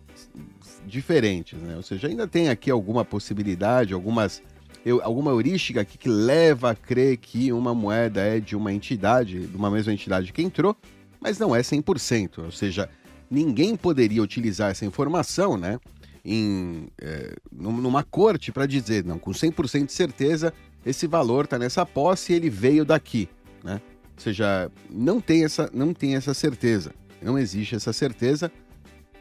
diferentes, 0.87 1.61
né? 1.61 1.77
Ou 1.77 1.83
seja, 1.83 2.09
ainda 2.09 2.27
tem 2.27 2.49
aqui 2.49 2.71
alguma 2.71 3.05
possibilidade, 3.05 3.95
algumas 3.95 4.43
eu, 4.85 5.03
alguma 5.03 5.31
heurística 5.31 5.81
aqui 5.81 5.97
que 5.97 6.09
leva 6.09 6.71
a 6.71 6.75
crer 6.75 7.17
que 7.17 7.51
uma 7.53 7.75
moeda 7.75 8.21
é 8.21 8.39
de 8.39 8.55
uma 8.55 8.73
entidade, 8.73 9.47
de 9.47 9.57
uma 9.57 9.71
mesma 9.71 9.93
entidade 9.93 10.31
que 10.33 10.43
entrou, 10.43 10.77
mas 11.19 11.39
não 11.39 11.57
é 11.57 11.61
100%. 11.61 12.45
Ou 12.45 12.51
seja, 12.51 12.89
ninguém 13.31 13.77
poderia 13.77 14.23
utilizar 14.23 14.71
essa 14.71 14.85
informação, 14.85 15.57
né? 15.57 15.81
Em, 16.23 16.89
é, 17.01 17.35
numa 17.51 18.03
corte 18.03 18.53
para 18.53 18.67
dizer, 18.67 19.05
não, 19.05 19.19
com 19.19 19.31
100% 19.31 19.87
de 19.87 19.93
certeza, 19.93 20.53
esse 20.85 21.07
valor 21.07 21.45
está 21.45 21.59
nessa 21.59 21.85
posse 21.87 22.33
e 22.33 22.37
ele 22.37 22.51
veio 22.51 22.85
daqui, 22.85 23.29
né? 23.63 23.81
Ou 24.17 24.23
seja, 24.23 24.71
não 24.91 25.21
tem 25.21 25.45
essa, 25.45 25.71
não 25.73 25.95
tem 25.95 26.15
essa 26.15 26.35
certeza. 26.35 26.93
Não 27.23 27.39
existe 27.39 27.75
essa 27.75 27.93
certeza 27.93 28.53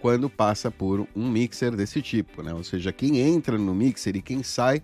quando 0.04 0.30
passa 0.30 0.70
por 0.70 1.08
um 1.16 1.32
mixer 1.32 1.74
desse 1.78 2.02
tipo, 2.02 2.44
né? 2.44 2.54
Ou 2.54 2.62
seja, 2.62 2.92
quem 2.92 3.20
entra 3.20 3.58
no 3.58 3.74
mixer 3.74 4.14
e 4.18 4.22
quem 4.22 4.44
sai, 4.44 4.84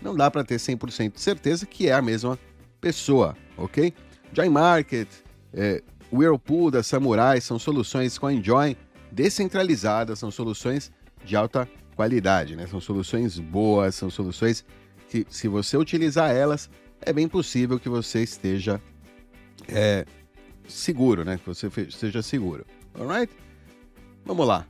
não 0.00 0.16
dá 0.16 0.30
para 0.30 0.42
ter 0.42 0.56
100% 0.56 1.12
de 1.12 1.20
certeza 1.20 1.66
que 1.66 1.86
é 1.86 1.92
a 1.92 2.00
mesma 2.00 2.38
pessoa, 2.80 3.36
ok? 3.58 3.92
Join 4.32 4.48
Market, 4.48 5.06
é, 5.52 5.82
Whirlpool 6.10 6.70
da 6.70 6.82
Samurai 6.82 7.42
são 7.42 7.58
soluções 7.58 8.16
CoinJoin 8.16 8.74
descentralizadas, 9.12 10.18
são 10.18 10.30
soluções 10.30 10.90
de 11.22 11.36
alta 11.36 11.68
qualidade, 11.94 12.56
né? 12.56 12.66
São 12.66 12.80
soluções 12.80 13.38
boas, 13.38 13.94
são 13.94 14.08
soluções 14.08 14.64
que, 15.10 15.26
se 15.28 15.46
você 15.46 15.76
utilizar 15.76 16.30
elas, 16.30 16.70
é 17.02 17.12
bem 17.12 17.28
possível 17.28 17.78
que 17.78 17.90
você 17.90 18.22
esteja 18.22 18.80
é, 19.68 20.06
seguro, 20.66 21.22
né? 21.22 21.36
Que 21.36 21.46
você 21.46 21.66
esteja 21.86 22.22
seguro. 22.22 22.64
Alright? 22.98 23.43
Vamos 24.24 24.46
lá. 24.46 24.66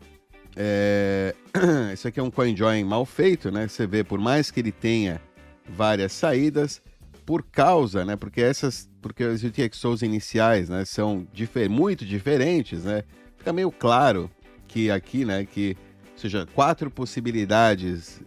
É... 0.56 1.34
Esse 1.92 2.08
aqui 2.08 2.18
é 2.18 2.22
um 2.22 2.30
CoinJoin 2.30 2.84
mal 2.84 3.06
feito, 3.06 3.50
né? 3.50 3.68
Você 3.68 3.86
vê, 3.86 4.02
por 4.02 4.18
mais 4.18 4.50
que 4.50 4.60
ele 4.60 4.72
tenha 4.72 5.20
várias 5.68 6.12
saídas, 6.12 6.82
por 7.24 7.42
causa, 7.42 8.04
né? 8.04 8.16
Porque 8.16 8.40
essas, 8.40 8.88
porque 9.00 9.24
os 9.24 9.42
UTXOs 9.42 10.02
iniciais, 10.02 10.68
né, 10.68 10.84
são 10.84 11.26
difer 11.32 11.68
muito 11.70 12.04
diferentes, 12.04 12.84
né? 12.84 13.04
Fica 13.36 13.52
meio 13.52 13.70
claro 13.70 14.30
que 14.66 14.90
aqui, 14.90 15.24
né, 15.24 15.44
que, 15.44 15.76
ou 16.12 16.18
seja, 16.18 16.46
quatro 16.54 16.90
possibilidades 16.90 18.20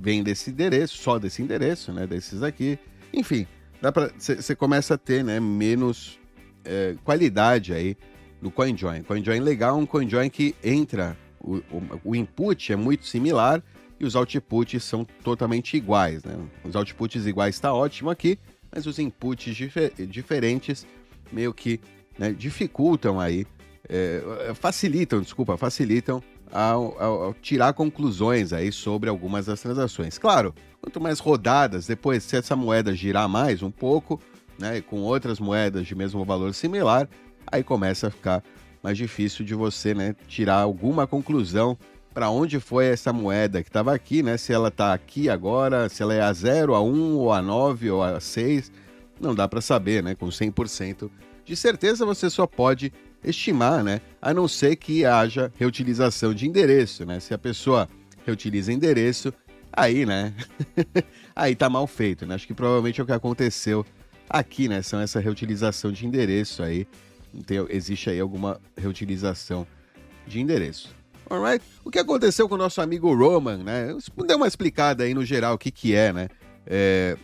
vêm 0.00 0.22
desse 0.22 0.50
endereço, 0.50 0.98
só 0.98 1.18
desse 1.18 1.42
endereço, 1.42 1.92
né, 1.92 2.06
desses 2.06 2.42
aqui. 2.42 2.78
Enfim, 3.12 3.46
dá 3.80 3.92
para 3.92 4.10
você 4.18 4.54
começa 4.54 4.94
a 4.94 4.98
ter, 4.98 5.24
né, 5.24 5.38
menos 5.38 6.18
é, 6.64 6.96
qualidade 7.04 7.72
aí 7.72 7.96
no 8.42 8.50
CoinJoin. 8.50 9.04
CoinJoin 9.04 9.40
legal, 9.40 9.78
um 9.78 9.86
CoinJoin 9.86 10.28
que 10.28 10.54
entra, 10.62 11.16
o, 11.40 11.58
o, 11.70 12.00
o 12.04 12.16
input 12.16 12.72
é 12.72 12.76
muito 12.76 13.06
similar 13.06 13.62
e 13.98 14.04
os 14.04 14.16
outputs 14.16 14.82
são 14.82 15.06
totalmente 15.22 15.76
iguais. 15.76 16.24
Né? 16.24 16.36
Os 16.64 16.74
outputs 16.74 17.24
iguais 17.24 17.54
está 17.54 17.72
ótimo 17.72 18.10
aqui, 18.10 18.36
mas 18.74 18.84
os 18.84 18.98
inputs 18.98 19.54
difer 19.54 19.92
diferentes 20.08 20.84
meio 21.30 21.54
que 21.54 21.80
né, 22.18 22.32
dificultam 22.32 23.20
aí, 23.20 23.46
é, 23.88 24.52
facilitam, 24.54 25.20
desculpa, 25.20 25.56
facilitam 25.56 26.22
ao, 26.50 27.00
ao, 27.00 27.22
ao, 27.22 27.34
tirar 27.34 27.72
conclusões 27.72 28.52
aí 28.52 28.72
sobre 28.72 29.08
algumas 29.08 29.46
das 29.46 29.60
transações. 29.60 30.18
Claro, 30.18 30.54
quanto 30.80 31.00
mais 31.00 31.20
rodadas, 31.20 31.86
depois 31.86 32.22
se 32.24 32.36
essa 32.36 32.56
moeda 32.56 32.94
girar 32.94 33.28
mais 33.28 33.62
um 33.62 33.70
pouco, 33.70 34.20
né, 34.58 34.80
com 34.80 35.00
outras 35.00 35.40
moedas 35.40 35.86
de 35.86 35.94
mesmo 35.94 36.24
valor 36.24 36.52
similar, 36.54 37.08
aí 37.46 37.62
começa 37.62 38.08
a 38.08 38.10
ficar 38.10 38.42
mais 38.82 38.96
difícil 38.96 39.44
de 39.44 39.54
você 39.54 39.94
né, 39.94 40.14
tirar 40.26 40.56
alguma 40.56 41.06
conclusão 41.06 41.78
para 42.12 42.30
onde 42.30 42.60
foi 42.60 42.86
essa 42.86 43.12
moeda 43.12 43.62
que 43.62 43.68
estava 43.68 43.94
aqui, 43.94 44.22
né? 44.22 44.36
Se 44.36 44.52
ela 44.52 44.68
está 44.68 44.92
aqui 44.92 45.30
agora, 45.30 45.88
se 45.88 46.02
ela 46.02 46.12
é 46.12 46.20
a 46.20 46.32
0, 46.32 46.74
a 46.74 46.82
1, 46.82 47.16
ou 47.16 47.32
a 47.32 47.40
9, 47.40 47.90
ou 47.90 48.02
a 48.02 48.20
6, 48.20 48.70
não 49.20 49.34
dá 49.34 49.48
para 49.48 49.60
saber, 49.60 50.02
né? 50.02 50.14
Com 50.14 50.26
100% 50.26 51.10
de 51.44 51.56
certeza 51.56 52.04
você 52.04 52.30
só 52.30 52.46
pode 52.46 52.92
estimar, 53.24 53.82
né? 53.82 54.00
A 54.20 54.34
não 54.34 54.46
ser 54.46 54.76
que 54.76 55.04
haja 55.04 55.52
reutilização 55.58 56.34
de 56.34 56.46
endereço, 56.46 57.06
né? 57.06 57.20
Se 57.20 57.32
a 57.32 57.38
pessoa 57.38 57.88
reutiliza 58.26 58.72
endereço, 58.72 59.32
aí, 59.72 60.04
né? 60.04 60.34
aí 61.34 61.54
tá 61.56 61.68
mal 61.68 61.86
feito, 61.86 62.26
né? 62.26 62.34
Acho 62.34 62.46
que 62.46 62.54
provavelmente 62.54 63.00
é 63.00 63.04
o 63.04 63.06
que 63.06 63.12
aconteceu 63.12 63.84
aqui, 64.28 64.68
né? 64.68 64.82
São 64.82 65.00
essa 65.00 65.20
reutilização 65.20 65.90
de 65.92 66.06
endereço 66.06 66.62
aí. 66.62 66.86
Tem, 67.46 67.64
existe 67.70 68.10
aí 68.10 68.20
alguma 68.20 68.60
reutilização 68.76 69.66
de 70.26 70.40
endereço. 70.40 70.94
Alright? 71.28 71.64
O 71.84 71.90
que 71.90 71.98
aconteceu 71.98 72.48
com 72.48 72.54
o 72.54 72.58
nosso 72.58 72.80
amigo 72.80 73.14
Roman, 73.14 73.58
né? 73.58 73.96
Deu 74.26 74.36
uma 74.36 74.46
explicada 74.46 75.04
aí 75.04 75.14
no 75.14 75.24
geral 75.24 75.54
o 75.54 75.58
que, 75.58 75.70
que 75.70 75.94
é, 75.94 76.12
né? 76.12 76.28
É, 76.66 77.16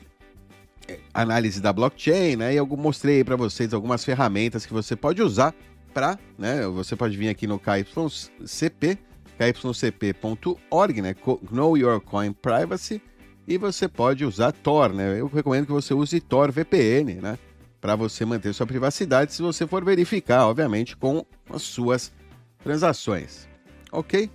análise 1.12 1.60
da 1.60 1.72
blockchain, 1.72 2.36
né? 2.36 2.54
E 2.54 2.56
eu 2.56 2.66
mostrei 2.66 3.22
para 3.22 3.36
vocês 3.36 3.74
algumas 3.74 4.04
ferramentas 4.04 4.64
que 4.64 4.72
você 4.72 4.96
pode 4.96 5.22
usar 5.22 5.54
para, 5.92 6.18
né? 6.38 6.66
Você 6.68 6.96
pode 6.96 7.16
vir 7.16 7.28
aqui 7.28 7.46
no 7.46 7.58
KYCP, 7.58 8.98
kycp.org, 9.38 11.02
né? 11.02 11.14
Know 11.50 11.76
Your 11.76 12.00
Coin 12.00 12.32
Privacy, 12.32 13.02
e 13.46 13.58
você 13.58 13.88
pode 13.88 14.24
usar 14.24 14.52
Tor, 14.52 14.92
né? 14.92 15.20
Eu 15.20 15.26
recomendo 15.26 15.66
que 15.66 15.72
você 15.72 15.94
use 15.94 16.20
Tor 16.20 16.52
VPN, 16.52 17.14
né? 17.14 17.38
Para 17.80 17.94
você 17.94 18.24
manter 18.24 18.52
sua 18.52 18.66
privacidade, 18.66 19.32
se 19.32 19.42
você 19.42 19.66
for 19.66 19.84
verificar, 19.84 20.46
obviamente, 20.46 20.96
com 20.96 21.24
as 21.48 21.62
suas 21.62 22.12
transações. 22.62 23.48
Ok? 23.92 24.30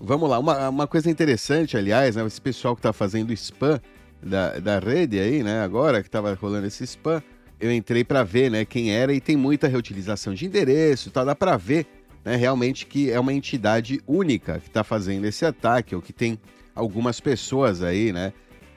Vamos 0.00 0.28
lá, 0.28 0.38
uma, 0.38 0.68
uma 0.68 0.86
coisa 0.86 1.10
interessante, 1.10 1.76
aliás, 1.76 2.16
né, 2.16 2.26
esse 2.26 2.40
pessoal 2.40 2.74
que 2.74 2.80
está 2.80 2.92
fazendo 2.92 3.32
spam 3.32 3.80
da, 4.22 4.58
da 4.58 4.78
rede 4.78 5.18
aí, 5.18 5.42
né, 5.42 5.62
agora 5.62 6.02
que 6.02 6.08
estava 6.08 6.34
rolando 6.34 6.66
esse 6.66 6.84
spam, 6.84 7.22
eu 7.60 7.72
entrei 7.72 8.04
para 8.04 8.22
ver, 8.22 8.50
né, 8.50 8.64
quem 8.64 8.92
era 8.92 9.12
e 9.12 9.20
tem 9.20 9.36
muita 9.36 9.68
reutilização 9.68 10.34
de 10.34 10.46
endereço, 10.46 11.10
tá, 11.10 11.24
dá 11.24 11.34
para 11.34 11.56
ver, 11.56 11.86
né, 12.24 12.34
realmente 12.36 12.86
que 12.86 13.10
é 13.10 13.20
uma 13.20 13.32
entidade 13.32 14.00
única 14.06 14.58
que 14.58 14.68
está 14.68 14.82
fazendo 14.82 15.24
esse 15.26 15.46
ataque, 15.46 15.94
ou 15.94 16.02
que 16.02 16.12
tem 16.12 16.38
algumas 16.74 17.20
pessoas 17.20 17.82
aí, 17.82 18.12
né, 18.12 18.32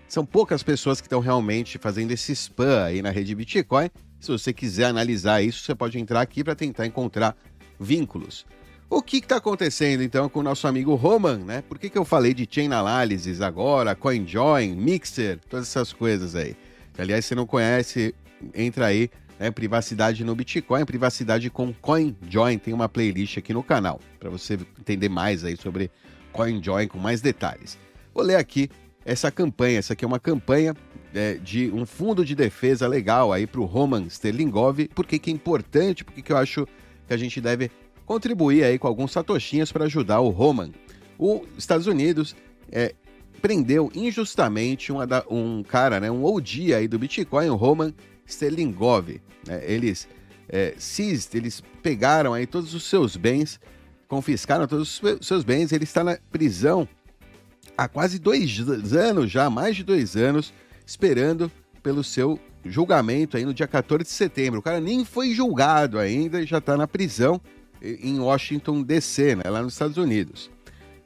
são 0.07 0.25
poucas 0.25 0.63
pessoas 0.63 1.01
que 1.01 1.07
estão 1.07 1.19
realmente 1.19 1.77
fazendo 1.77 2.11
esse 2.11 2.31
spam 2.31 2.83
aí 2.83 3.01
na 3.01 3.09
rede 3.09 3.35
Bitcoin. 3.35 3.89
Se 4.19 4.31
você 4.31 4.53
quiser 4.53 4.85
analisar 4.85 5.41
isso, 5.41 5.63
você 5.63 5.75
pode 5.75 5.99
entrar 5.99 6.21
aqui 6.21 6.43
para 6.43 6.55
tentar 6.55 6.85
encontrar 6.85 7.35
vínculos. 7.79 8.45
O 8.89 9.01
que 9.01 9.17
está 9.17 9.35
acontecendo 9.35 10.01
então 10.01 10.29
com 10.29 10.39
o 10.39 10.43
nosso 10.43 10.65
amigo 10.65 10.95
Roman, 10.95 11.39
né? 11.39 11.61
Por 11.61 11.77
que, 11.77 11.89
que 11.89 11.97
eu 11.97 12.05
falei 12.05 12.33
de 12.33 12.47
Chain 12.49 12.71
Analysis 12.71 13.41
agora, 13.41 13.95
CoinJoin, 13.95 14.75
Mixer, 14.75 15.39
todas 15.49 15.67
essas 15.67 15.91
coisas 15.91 16.35
aí? 16.35 16.55
Aliás, 16.97 17.25
se 17.25 17.35
não 17.35 17.45
conhece, 17.45 18.15
entra 18.55 18.85
aí, 18.85 19.09
né? 19.37 19.51
Privacidade 19.51 20.23
no 20.23 20.33
Bitcoin, 20.33 20.85
privacidade 20.85 21.49
com 21.49 21.73
CoinJoin, 21.73 22.57
tem 22.57 22.73
uma 22.73 22.87
playlist 22.87 23.37
aqui 23.37 23.53
no 23.53 23.61
canal 23.61 23.99
para 24.17 24.29
você 24.29 24.57
entender 24.79 25.09
mais 25.09 25.43
aí 25.43 25.57
sobre 25.57 25.91
CoinJoin 26.31 26.87
com 26.87 26.97
mais 26.97 27.19
detalhes. 27.19 27.77
Vou 28.13 28.23
ler 28.23 28.37
aqui 28.37 28.69
essa 29.07 29.31
campanha, 29.31 29.79
essa 29.79 29.93
aqui 29.93 30.03
é 30.03 30.07
uma 30.07 30.19
campanha 30.19 30.75
é, 31.15 31.35
de 31.35 31.71
um 31.71 31.85
fundo 31.85 32.25
de 32.25 32.35
defesa 32.35 32.85
legal 32.89 33.31
aí 33.31 33.47
para 33.47 33.61
o 33.61 33.65
Roman 33.65 34.05
Sterlingov, 34.07 34.89
por 34.89 35.05
que, 35.05 35.29
é 35.29 35.33
importante, 35.33 36.03
por 36.03 36.13
que, 36.13 36.29
eu 36.29 36.35
acho 36.35 36.67
que 37.07 37.13
a 37.13 37.17
gente 37.17 37.39
deve 37.39 37.71
contribuir 38.05 38.65
aí 38.65 38.77
com 38.77 38.85
alguns 38.85 39.13
satoshinhos 39.13 39.71
para 39.71 39.85
ajudar 39.85 40.19
o 40.19 40.27
Roman. 40.27 40.71
Os 41.17 41.41
Estados 41.57 41.87
Unidos 41.87 42.35
é, 42.69 42.93
prendeu 43.41 43.89
injustamente 43.95 44.91
da, 45.07 45.23
um 45.31 45.63
cara, 45.63 46.01
né, 46.01 46.11
um 46.11 46.25
OG 46.25 46.73
aí 46.73 46.85
do 46.85 46.99
Bitcoin, 46.99 47.47
o 47.47 47.55
Roman 47.55 47.93
Sterlingov. 48.25 49.21
Né, 49.47 49.63
eles 49.63 50.05
é, 50.49 50.75
eles 51.33 51.63
pegaram 51.81 52.33
aí 52.33 52.45
todos 52.45 52.73
os 52.73 52.83
seus 52.83 53.15
bens, 53.15 53.57
confiscaram 54.05 54.67
todos 54.67 55.01
os 55.01 55.25
seus 55.25 55.45
bens, 55.45 55.71
ele 55.71 55.85
está 55.85 56.03
na 56.03 56.17
prisão 56.29 56.87
há 57.77 57.87
quase 57.87 58.17
dois 58.17 58.59
anos 58.93 59.31
já, 59.31 59.49
mais 59.49 59.75
de 59.75 59.83
dois 59.83 60.15
anos, 60.15 60.51
esperando 60.85 61.51
pelo 61.83 62.03
seu 62.03 62.39
julgamento 62.65 63.37
aí 63.37 63.45
no 63.45 63.53
dia 63.53 63.67
14 63.67 64.03
de 64.03 64.09
setembro. 64.09 64.59
O 64.59 64.63
cara 64.63 64.79
nem 64.79 65.05
foi 65.05 65.33
julgado 65.33 65.99
ainda 65.99 66.41
e 66.41 66.45
já 66.45 66.57
está 66.57 66.75
na 66.75 66.87
prisão 66.87 67.39
em 67.81 68.19
Washington, 68.19 68.81
D.C., 68.81 69.35
né, 69.35 69.43
lá 69.45 69.61
nos 69.61 69.73
Estados 69.73 69.97
Unidos. 69.97 70.49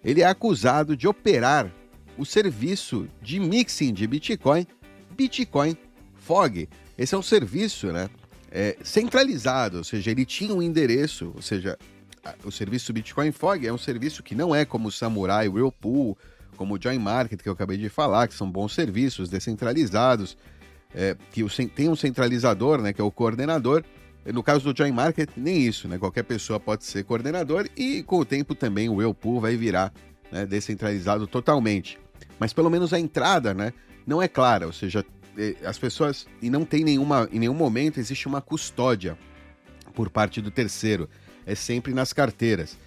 Ele 0.04 0.22
é 0.22 0.26
acusado 0.26 0.96
de 0.96 1.08
operar 1.08 1.72
o 2.18 2.26
serviço 2.26 3.08
de 3.22 3.40
mixing 3.40 3.94
de 3.94 4.08
Bitcoin, 4.08 4.66
Bitcoin 5.16 5.78
Fog. 6.16 6.68
Esse 6.98 7.14
é 7.14 7.18
um 7.18 7.22
serviço 7.22 7.92
né, 7.92 8.10
é, 8.50 8.78
centralizado, 8.84 9.80
ou 9.80 9.84
seja, 9.84 10.12
ele 10.12 10.26
tinha 10.26 10.54
um 10.54 10.62
endereço, 10.62 11.32
ou 11.36 11.42
seja, 11.42 11.78
o 12.44 12.52
serviço 12.52 12.94
Bitcoin 12.94 13.32
Fog 13.32 13.66
é 13.66 13.74
um 13.74 13.78
serviço 13.78 14.24
que 14.24 14.36
não 14.36 14.56
é 14.56 14.64
como 14.64 14.88
o 14.88 14.92
Samurai, 14.92 15.48
Whirlpool, 15.48 16.18
como 16.58 16.76
o 16.76 16.80
Join 16.82 17.00
Market, 17.00 17.42
que 17.42 17.50
eu 17.50 17.54
acabei 17.54 17.78
de 17.78 17.90
falar, 17.90 18.28
que 18.28 18.34
são 18.34 18.50
bons 18.50 18.74
serviços 18.74 19.30
descentralizados, 19.30 20.38
é, 20.94 21.16
que 21.32 21.44
tem 21.68 21.90
um 21.90 21.96
centralizador, 21.96 22.82
né, 22.82 22.94
que 22.94 23.02
é 23.02 23.04
o 23.04 23.12
coordenador. 23.12 23.84
No 24.26 24.44
caso 24.44 24.72
do 24.72 24.78
Join 24.78 24.92
Market, 24.92 25.30
nem 25.36 25.66
isso, 25.66 25.88
né? 25.88 25.98
Qualquer 25.98 26.24
pessoa 26.24 26.60
pode 26.60 26.84
ser 26.84 27.04
coordenador 27.04 27.68
e 27.76 28.04
com 28.04 28.20
o 28.20 28.26
tempo 28.26 28.54
também 28.54 28.88
o 28.88 28.96
Whirlpool 28.96 29.42
vai 29.42 29.56
virar 29.56 29.92
né, 30.32 30.46
descentralizado 30.46 31.26
totalmente. 31.26 31.98
Mas 32.38 32.54
pelo 32.54 32.70
menos 32.70 32.94
a 32.94 33.00
entrada, 33.00 33.52
né, 33.52 33.74
não 34.06 34.22
é 34.22 34.28
clara, 34.28 34.68
ou 34.68 34.74
seja, 34.74 35.04
é, 35.38 35.56
as 35.66 35.80
pessoas 35.80 36.28
e 36.40 36.52
não 36.52 36.64
tem 36.66 36.84
nenhuma 36.84 37.28
em 37.32 37.40
nenhum 37.40 37.54
momento 37.54 38.00
existe 38.00 38.28
uma 38.28 38.42
custódia 38.42 39.18
por 39.96 40.10
parte 40.10 40.40
do 40.40 40.52
terceiro, 40.52 41.10
é 41.46 41.56
sempre 41.56 41.94
nas 41.94 42.14
carteiras. 42.14 42.78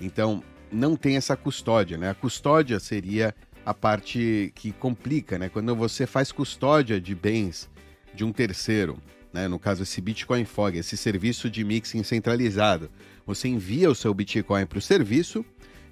Então, 0.00 0.42
não 0.72 0.96
tem 0.96 1.16
essa 1.16 1.36
custódia, 1.36 1.96
né? 1.96 2.10
A 2.10 2.14
custódia 2.14 2.78
seria 2.80 3.34
a 3.64 3.74
parte 3.74 4.52
que 4.54 4.72
complica, 4.72 5.38
né? 5.38 5.48
Quando 5.48 5.74
você 5.74 6.06
faz 6.06 6.30
custódia 6.32 7.00
de 7.00 7.14
bens 7.14 7.68
de 8.14 8.24
um 8.24 8.32
terceiro, 8.32 8.98
né? 9.32 9.48
No 9.48 9.58
caso 9.58 9.82
esse 9.82 10.00
Bitcoin 10.00 10.44
Fog, 10.44 10.76
esse 10.76 10.96
serviço 10.96 11.50
de 11.50 11.64
mixing 11.64 12.02
centralizado, 12.02 12.90
você 13.26 13.48
envia 13.48 13.90
o 13.90 13.94
seu 13.94 14.12
Bitcoin 14.14 14.66
para 14.66 14.78
o 14.78 14.82
serviço 14.82 15.44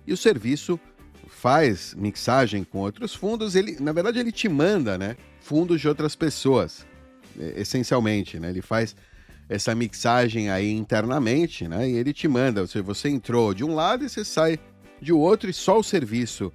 e 0.06 0.12
o 0.12 0.16
serviço 0.16 0.78
faz 1.26 1.94
mixagem 1.94 2.64
com 2.64 2.78
outros 2.78 3.14
fundos, 3.14 3.54
ele, 3.54 3.76
na 3.80 3.92
verdade, 3.92 4.18
ele 4.18 4.32
te 4.32 4.48
manda, 4.48 4.96
né, 4.96 5.16
fundos 5.40 5.80
de 5.80 5.88
outras 5.88 6.14
pessoas, 6.14 6.86
essencialmente, 7.56 8.38
né? 8.38 8.50
Ele 8.50 8.62
faz 8.62 8.94
essa 9.48 9.74
mixagem 9.74 10.50
aí 10.50 10.70
internamente, 10.70 11.68
né? 11.68 11.88
E 11.88 11.96
ele 11.96 12.12
te 12.12 12.26
manda, 12.26 12.66
seja, 12.66 12.82
você 12.82 13.08
entrou 13.08 13.52
de 13.52 13.64
um 13.64 13.74
lado 13.74 14.04
e 14.04 14.08
você 14.08 14.24
sai 14.24 14.58
de 15.00 15.12
outro 15.12 15.50
e 15.50 15.52
só 15.52 15.78
o 15.78 15.82
serviço 15.82 16.52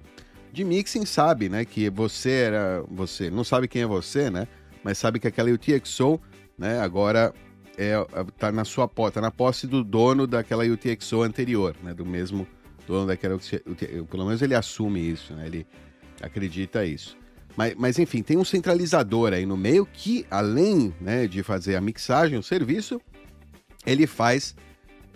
de 0.52 0.64
mixing 0.64 1.06
sabe, 1.06 1.48
né, 1.48 1.64
que 1.64 1.88
você 1.88 2.30
era 2.30 2.84
você, 2.90 3.30
não 3.30 3.44
sabe 3.44 3.68
quem 3.68 3.82
é 3.82 3.86
você, 3.86 4.30
né? 4.30 4.48
Mas 4.82 4.98
sabe 4.98 5.20
que 5.20 5.28
aquela 5.28 5.50
UTXO, 5.50 6.20
né, 6.58 6.80
agora 6.80 7.32
é 7.78 7.94
tá 8.36 8.50
na 8.50 8.64
sua 8.64 8.88
posse, 8.88 9.14
tá 9.14 9.20
na 9.20 9.30
posse 9.30 9.66
do 9.66 9.84
dono 9.84 10.26
daquela 10.26 10.64
UTXO 10.64 11.22
anterior, 11.22 11.76
né, 11.82 11.94
do 11.94 12.04
mesmo 12.04 12.46
dono 12.86 13.06
daquela 13.06 13.38
pelo 14.10 14.26
menos 14.26 14.42
ele 14.42 14.54
assume 14.54 15.00
isso, 15.00 15.32
né? 15.34 15.46
Ele 15.46 15.66
acredita 16.20 16.84
isso. 16.84 17.16
Mas, 17.60 17.74
mas, 17.76 17.98
enfim, 17.98 18.22
tem 18.22 18.38
um 18.38 18.44
centralizador 18.44 19.34
aí 19.34 19.44
no 19.44 19.54
meio 19.54 19.84
que, 19.84 20.24
além 20.30 20.94
né, 20.98 21.26
de 21.26 21.42
fazer 21.42 21.76
a 21.76 21.80
mixagem, 21.82 22.38
o 22.38 22.42
serviço, 22.42 22.98
ele 23.84 24.06
faz 24.06 24.56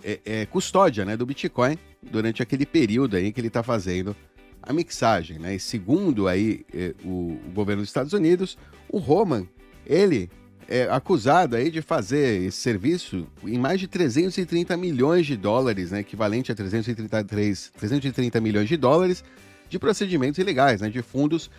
é, 0.03 0.19
é, 0.23 0.45
custódia 0.45 1.03
né, 1.03 1.17
do 1.17 1.25
Bitcoin 1.25 1.75
durante 2.03 2.43
aquele 2.43 2.63
período 2.63 3.15
aí 3.15 3.31
que 3.31 3.39
ele 3.39 3.47
está 3.47 3.63
fazendo 3.63 4.15
a 4.61 4.71
mixagem. 4.71 5.39
Né? 5.39 5.55
E 5.55 5.59
segundo 5.59 6.27
aí 6.27 6.63
é, 6.71 6.93
o, 7.03 7.39
o, 7.47 7.51
governo 7.51 7.81
dos 7.81 7.89
Estados 7.89 8.13
Unidos, 8.13 8.59
o 8.89 8.99
Roman, 8.99 9.47
ele 9.83 10.29
é 10.69 10.83
acusado 10.83 11.55
aí 11.55 11.71
de 11.71 11.81
fazer 11.81 12.43
esse 12.43 12.57
serviço 12.57 13.25
em 13.43 13.57
mais 13.57 13.79
de 13.79 13.87
330 13.87 14.77
milhões 14.77 15.25
de 15.25 15.35
dólares, 15.35 15.89
né, 15.89 16.01
equivalente 16.01 16.51
a 16.51 16.55
333, 16.55 17.71
330 17.75 18.39
milhões 18.39 18.69
de 18.69 18.77
dólares 18.77 19.23
de 19.67 19.79
procedimentos 19.79 20.37
ilegais, 20.37 20.79
né, 20.79 20.91
de 20.91 21.01
fundos 21.01 21.49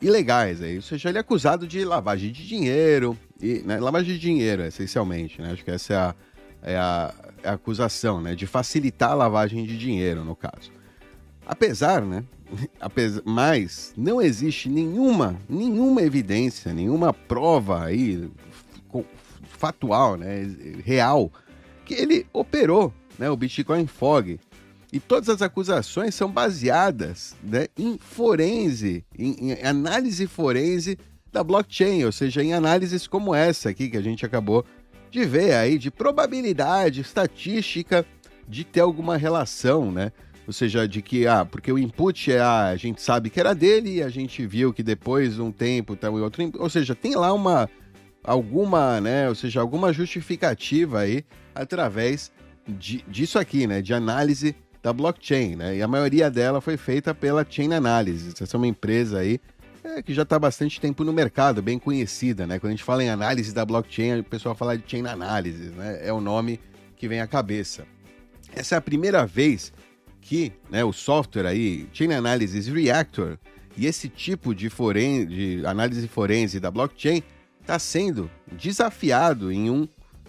ilegais. 0.00 0.62
Aí. 0.62 0.76
Ou 0.76 0.82
seja, 0.82 1.08
ele 1.08 1.18
é 1.18 1.20
acusado 1.20 1.66
de 1.66 1.84
lavagem 1.84 2.32
de 2.32 2.46
dinheiro, 2.46 3.16
e, 3.40 3.60
né, 3.60 3.78
lavagem 3.78 4.14
de 4.14 4.18
dinheiro, 4.18 4.62
essencialmente. 4.62 5.40
Né? 5.40 5.52
Acho 5.52 5.64
que 5.64 5.70
essa 5.70 5.92
é 5.92 5.96
a, 5.96 6.14
é 6.62 6.76
a, 6.76 7.14
é 7.42 7.48
a 7.48 7.52
acusação, 7.52 8.20
né? 8.20 8.34
de 8.34 8.46
facilitar 8.46 9.10
a 9.10 9.14
lavagem 9.14 9.64
de 9.64 9.76
dinheiro, 9.76 10.24
no 10.24 10.36
caso. 10.36 10.70
Apesar, 11.46 12.02
né? 12.02 12.24
Apesar, 12.80 13.22
mas 13.24 13.92
não 13.96 14.20
existe 14.20 14.68
nenhuma, 14.68 15.36
nenhuma 15.48 16.02
evidência, 16.02 16.72
nenhuma 16.72 17.12
prova 17.12 17.84
aí 17.84 18.30
fatual, 19.56 20.16
né, 20.16 20.42
real, 20.84 21.32
que 21.84 21.94
ele 21.94 22.26
operou 22.32 22.92
né, 23.18 23.30
o 23.30 23.36
Bitcoin 23.36 23.86
Fog 23.86 24.38
e 24.92 25.00
todas 25.00 25.28
as 25.28 25.42
acusações 25.42 26.14
são 26.14 26.30
baseadas 26.30 27.34
né, 27.42 27.66
em 27.76 27.98
forense, 27.98 29.04
em, 29.18 29.50
em, 29.50 29.66
análise 29.66 30.26
forense 30.26 30.98
da 31.32 31.42
blockchain, 31.42 32.04
ou 32.04 32.12
seja, 32.12 32.42
em 32.42 32.54
análises 32.54 33.06
como 33.06 33.34
essa 33.34 33.68
aqui 33.68 33.90
que 33.90 33.96
a 33.96 34.02
gente 34.02 34.24
acabou 34.24 34.64
de 35.10 35.24
ver 35.24 35.54
aí, 35.54 35.78
de 35.78 35.90
probabilidade 35.90 37.00
estatística 37.00 38.06
de 38.48 38.64
ter 38.64 38.80
alguma 38.80 39.16
relação, 39.16 39.90
né? 39.90 40.12
Ou 40.46 40.52
seja, 40.52 40.86
de 40.86 41.02
que, 41.02 41.26
ah, 41.26 41.44
porque 41.44 41.72
o 41.72 41.78
input 41.78 42.30
é, 42.30 42.40
ah, 42.40 42.68
a 42.68 42.76
gente 42.76 43.02
sabe 43.02 43.28
que 43.28 43.40
era 43.40 43.54
dele 43.54 43.96
e 43.96 44.02
a 44.02 44.08
gente 44.08 44.46
viu 44.46 44.72
que 44.72 44.82
depois, 44.82 45.40
um 45.40 45.50
tempo, 45.50 45.96
tal 45.96 46.16
e 46.18 46.22
outro. 46.22 46.48
Ou 46.58 46.70
seja, 46.70 46.94
tem 46.94 47.16
lá 47.16 47.32
uma, 47.32 47.68
alguma, 48.22 49.00
né? 49.00 49.28
Ou 49.28 49.34
seja, 49.34 49.60
alguma 49.60 49.92
justificativa 49.92 51.00
aí 51.00 51.24
através 51.52 52.30
de, 52.68 53.02
disso 53.08 53.38
aqui, 53.38 53.66
né? 53.66 53.82
De 53.82 53.92
análise 53.92 54.54
da 54.86 54.92
blockchain, 54.92 55.56
né? 55.56 55.76
E 55.76 55.82
a 55.82 55.88
maioria 55.88 56.30
dela 56.30 56.60
foi 56.60 56.76
feita 56.76 57.12
pela 57.12 57.44
Chain 57.48 57.74
Analysis. 57.74 58.40
Essa 58.40 58.56
é 58.56 58.58
uma 58.58 58.68
empresa 58.68 59.18
aí 59.18 59.40
é, 59.82 60.00
que 60.00 60.14
já 60.14 60.22
está 60.22 60.38
bastante 60.38 60.80
tempo 60.80 61.02
no 61.02 61.12
mercado, 61.12 61.60
bem 61.60 61.76
conhecida, 61.76 62.46
né? 62.46 62.60
Quando 62.60 62.68
a 62.68 62.76
gente 62.76 62.84
fala 62.84 63.02
em 63.02 63.10
análise 63.10 63.52
da 63.52 63.64
blockchain, 63.64 64.20
o 64.20 64.22
pessoal 64.22 64.54
fala 64.54 64.78
de 64.78 64.88
Chain 64.88 65.04
Analysis, 65.08 65.72
né? 65.72 66.06
É 66.06 66.12
o 66.12 66.20
nome 66.20 66.60
que 66.96 67.08
vem 67.08 67.20
à 67.20 67.26
cabeça. 67.26 67.84
Essa 68.54 68.76
é 68.76 68.78
a 68.78 68.80
primeira 68.80 69.26
vez 69.26 69.72
que 70.20 70.52
né, 70.70 70.84
o 70.84 70.92
software 70.92 71.46
aí, 71.46 71.88
Chain 71.92 72.12
Analysis 72.12 72.68
Reactor, 72.68 73.38
e 73.76 73.86
esse 73.86 74.08
tipo 74.08 74.54
de, 74.54 74.70
foren 74.70 75.26
de 75.26 75.66
análise 75.66 76.06
forense 76.06 76.60
da 76.60 76.70
blockchain 76.70 77.24
está 77.60 77.76
sendo 77.76 78.30
desafiado 78.52 79.50
em 79.50 79.68
um 79.68 79.88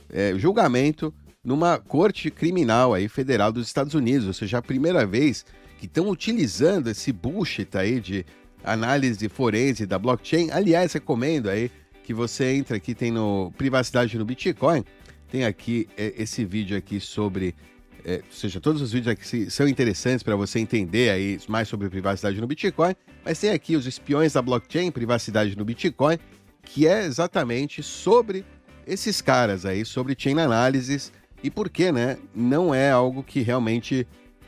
é, 0.10 0.34
julgamento 0.36 1.14
numa 1.48 1.80
corte 1.80 2.30
criminal 2.30 2.94
aí 2.94 3.08
federal 3.08 3.54
dos 3.54 3.68
Estados 3.68 3.94
Unidos, 3.94 4.28
ou 4.28 4.34
seja, 4.34 4.58
a 4.58 4.62
primeira 4.62 5.06
vez 5.06 5.46
que 5.80 5.86
estão 5.86 6.10
utilizando 6.10 6.90
esse 6.90 7.14
bullshit 7.14 7.70
aí 7.78 8.02
de 8.02 8.26
análise 8.66 9.30
forense 9.30 9.86
da 9.86 9.98
blockchain. 9.98 10.52
Aliás, 10.52 10.92
recomendo 10.92 11.50
aí 11.50 11.72
que 12.04 12.14
você 12.14 12.52
entre 12.52 12.76
aqui, 12.76 12.94
tem 12.94 13.14
no 13.14 13.50
Privacidade 13.58 14.18
no 14.18 14.26
Bitcoin, 14.26 14.84
tem 15.32 15.46
aqui 15.46 15.88
é, 15.96 16.14
esse 16.18 16.44
vídeo 16.44 16.76
aqui 16.76 17.00
sobre, 17.00 17.56
é, 18.04 18.16
ou 18.16 18.36
seja, 18.36 18.60
todos 18.60 18.82
os 18.82 18.92
vídeos 18.92 19.14
aqui 19.14 19.50
são 19.50 19.70
interessantes 19.70 20.24
para 20.24 20.36
você 20.36 20.60
entender 20.60 21.12
aí 21.12 21.40
mais 21.48 21.70
sobre 21.70 21.88
privacidade 21.88 22.42
no 22.42 22.48
Bitcoin, 22.48 22.94
mas 23.24 23.40
tem 23.40 23.52
aqui 23.52 23.78
os 23.78 23.88
espiões 23.88 24.34
da 24.34 24.42
blockchain, 24.42 24.92
privacidade 24.92 25.58
no 25.58 25.64
Bitcoin, 25.64 26.20
que 26.62 26.86
é 26.86 27.06
exatamente 27.06 27.82
sobre 27.82 28.44
esses 28.86 29.22
caras 29.22 29.66
aí, 29.66 29.86
sobre 29.86 30.14
chain 30.18 30.38
analysis 30.40 31.10
e 31.44 31.50
por 31.50 31.70
que, 31.70 31.92
né, 31.92 32.18
não 32.34 32.74
é 32.74 32.92
algo 32.92 33.24
que 33.24 33.42
realmente 33.42 34.08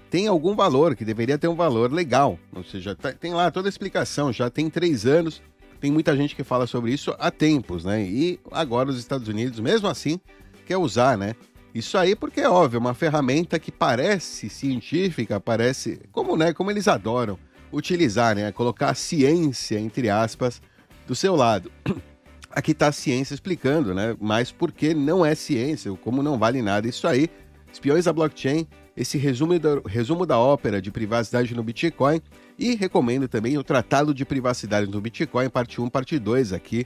tem 0.09 0.27
algum 0.27 0.55
valor, 0.55 0.95
que 0.95 1.05
deveria 1.05 1.37
ter 1.37 1.47
um 1.47 1.55
valor 1.55 1.91
legal. 1.91 2.39
Ou 2.55 2.63
seja, 2.63 2.95
tá, 2.95 3.13
tem 3.13 3.33
lá 3.33 3.51
toda 3.51 3.67
a 3.67 3.69
explicação, 3.69 4.33
já 4.33 4.49
tem 4.49 4.69
três 4.69 5.05
anos, 5.05 5.41
tem 5.79 5.91
muita 5.91 6.15
gente 6.15 6.35
que 6.35 6.43
fala 6.43 6.65
sobre 6.67 6.91
isso 6.91 7.15
há 7.19 7.29
tempos, 7.29 7.85
né? 7.85 8.01
E 8.01 8.39
agora 8.51 8.89
os 8.89 8.97
Estados 8.97 9.27
Unidos, 9.27 9.59
mesmo 9.59 9.87
assim, 9.87 10.19
quer 10.65 10.77
usar, 10.77 11.17
né? 11.17 11.35
Isso 11.73 11.97
aí 11.97 12.15
porque 12.15 12.41
é 12.41 12.49
óbvio, 12.49 12.79
uma 12.79 12.93
ferramenta 12.93 13.59
que 13.59 13.71
parece 13.71 14.49
científica, 14.49 15.39
parece 15.39 16.01
como, 16.11 16.35
né, 16.35 16.51
como 16.51 16.71
eles 16.71 16.87
adoram 16.87 17.37
utilizar, 17.71 18.35
né, 18.35 18.51
colocar 18.51 18.89
a 18.89 18.95
ciência 18.95 19.79
entre 19.79 20.09
aspas 20.09 20.61
do 21.07 21.13
seu 21.15 21.35
lado. 21.35 21.71
aqui 22.51 22.71
está 22.71 22.87
a 22.87 22.91
ciência 22.91 23.33
explicando, 23.33 23.93
né? 23.93 24.15
Mas 24.19 24.51
por 24.51 24.71
que 24.71 24.93
não 24.93 25.25
é 25.25 25.35
ciência, 25.35 25.91
como 26.01 26.23
não 26.23 26.37
vale 26.37 26.61
nada 26.61 26.87
isso 26.87 27.07
aí. 27.07 27.29
Espiões 27.71 28.05
da 28.05 28.13
blockchain, 28.13 28.67
esse 28.97 29.17
resumo 29.17 29.57
da, 29.59 29.79
resumo 29.85 30.25
da 30.25 30.37
ópera 30.37 30.81
de 30.81 30.91
privacidade 30.91 31.53
no 31.55 31.63
Bitcoin 31.63 32.21
e 32.57 32.75
recomendo 32.75 33.27
também 33.27 33.57
o 33.57 33.63
Tratado 33.63 34.13
de 34.13 34.25
Privacidade 34.25 34.89
no 34.89 34.99
Bitcoin, 34.99 35.49
parte 35.49 35.79
1, 35.79 35.89
parte 35.89 36.17
2 36.17 36.51
aqui 36.51 36.85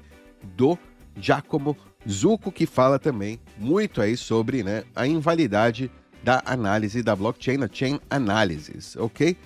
do 0.56 0.78
Giacomo 1.17 1.76
Zucco, 2.08 2.52
que 2.52 2.65
fala 2.65 2.99
também 2.99 3.39
muito 3.58 4.02
aí 4.02 4.17
sobre 4.17 4.62
né, 4.62 4.84
a 4.95 5.08
invalidade 5.08 5.89
da 6.21 6.41
análise 6.45 7.02
da 7.02 7.15
blockchain, 7.15 7.63
a 7.63 7.69
chain 7.71 7.99
analysis, 8.10 8.95
ok? 8.95 9.38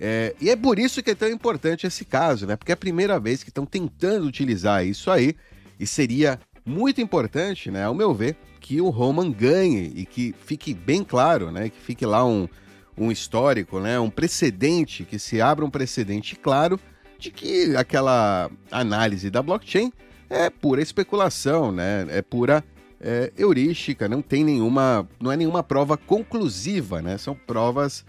É, 0.00 0.34
e 0.40 0.48
é 0.48 0.56
por 0.56 0.78
isso 0.78 1.02
que 1.02 1.10
é 1.10 1.14
tão 1.14 1.28
importante 1.28 1.86
esse 1.86 2.04
caso, 2.04 2.46
né? 2.46 2.56
Porque 2.56 2.70
é 2.70 2.74
a 2.74 2.76
primeira 2.76 3.18
vez 3.18 3.42
que 3.42 3.50
estão 3.50 3.66
tentando 3.66 4.26
utilizar 4.26 4.86
isso 4.86 5.10
aí 5.10 5.34
e 5.78 5.86
seria 5.86 6.38
muito 6.64 7.00
importante, 7.00 7.70
né, 7.70 7.84
ao 7.84 7.94
meu 7.94 8.12
ver, 8.12 8.36
que 8.60 8.80
o 8.80 8.90
Roman 8.90 9.30
ganhe 9.30 9.92
e 9.94 10.04
que 10.04 10.34
fique 10.44 10.74
bem 10.74 11.02
claro, 11.02 11.50
né, 11.50 11.68
que 11.68 11.80
fique 11.80 12.04
lá 12.04 12.24
um, 12.24 12.48
um 12.96 13.10
histórico, 13.10 13.80
né, 13.80 13.98
um 13.98 14.10
precedente, 14.10 15.04
que 15.04 15.18
se 15.18 15.40
abra 15.40 15.64
um 15.64 15.70
precedente 15.70 16.36
claro 16.36 16.78
de 17.18 17.30
que 17.30 17.74
aquela 17.76 18.50
análise 18.70 19.30
da 19.30 19.42
blockchain 19.42 19.92
é 20.28 20.50
pura 20.50 20.82
especulação, 20.82 21.72
né, 21.72 22.06
é 22.10 22.20
pura 22.20 22.62
é, 23.00 23.32
heurística, 23.36 24.08
não 24.08 24.20
tem 24.20 24.44
nenhuma, 24.44 25.08
não 25.20 25.30
é 25.30 25.36
nenhuma 25.36 25.62
prova 25.62 25.96
conclusiva, 25.96 27.00
né? 27.00 27.16
São 27.16 27.34
provas, 27.34 28.04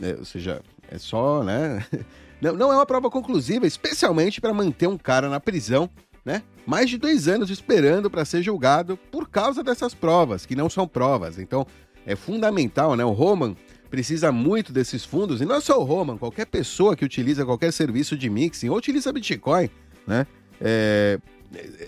é, 0.00 0.14
ou 0.18 0.24
seja, 0.24 0.62
é 0.90 0.98
só, 0.98 1.42
né? 1.42 1.84
Não, 2.40 2.54
não 2.54 2.72
é 2.72 2.76
uma 2.76 2.86
prova 2.86 3.10
conclusiva, 3.10 3.66
especialmente 3.66 4.40
para 4.40 4.54
manter 4.54 4.86
um 4.86 4.96
cara 4.96 5.28
na 5.28 5.38
prisão, 5.38 5.90
né? 6.24 6.42
Mais 6.66 6.90
de 6.90 6.98
dois 6.98 7.28
anos 7.28 7.50
esperando 7.50 8.10
para 8.10 8.24
ser 8.24 8.42
julgado 8.42 8.96
por 9.10 9.28
causa 9.28 9.62
dessas 9.62 9.94
provas, 9.94 10.46
que 10.46 10.54
não 10.54 10.68
são 10.68 10.86
provas. 10.86 11.38
Então, 11.38 11.66
é 12.06 12.14
fundamental, 12.14 12.96
né? 12.96 13.04
O 13.04 13.12
Roman 13.12 13.56
precisa 13.90 14.30
muito 14.30 14.72
desses 14.72 15.04
fundos, 15.04 15.40
e 15.40 15.44
não 15.44 15.56
é 15.56 15.60
só 15.60 15.78
o 15.78 15.84
Roman, 15.84 16.16
qualquer 16.16 16.46
pessoa 16.46 16.94
que 16.94 17.04
utiliza 17.04 17.44
qualquer 17.44 17.72
serviço 17.72 18.16
de 18.16 18.30
mixing 18.30 18.68
ou 18.68 18.76
utiliza 18.76 19.12
Bitcoin, 19.12 19.68
né? 20.06 20.26
É, 20.60 21.18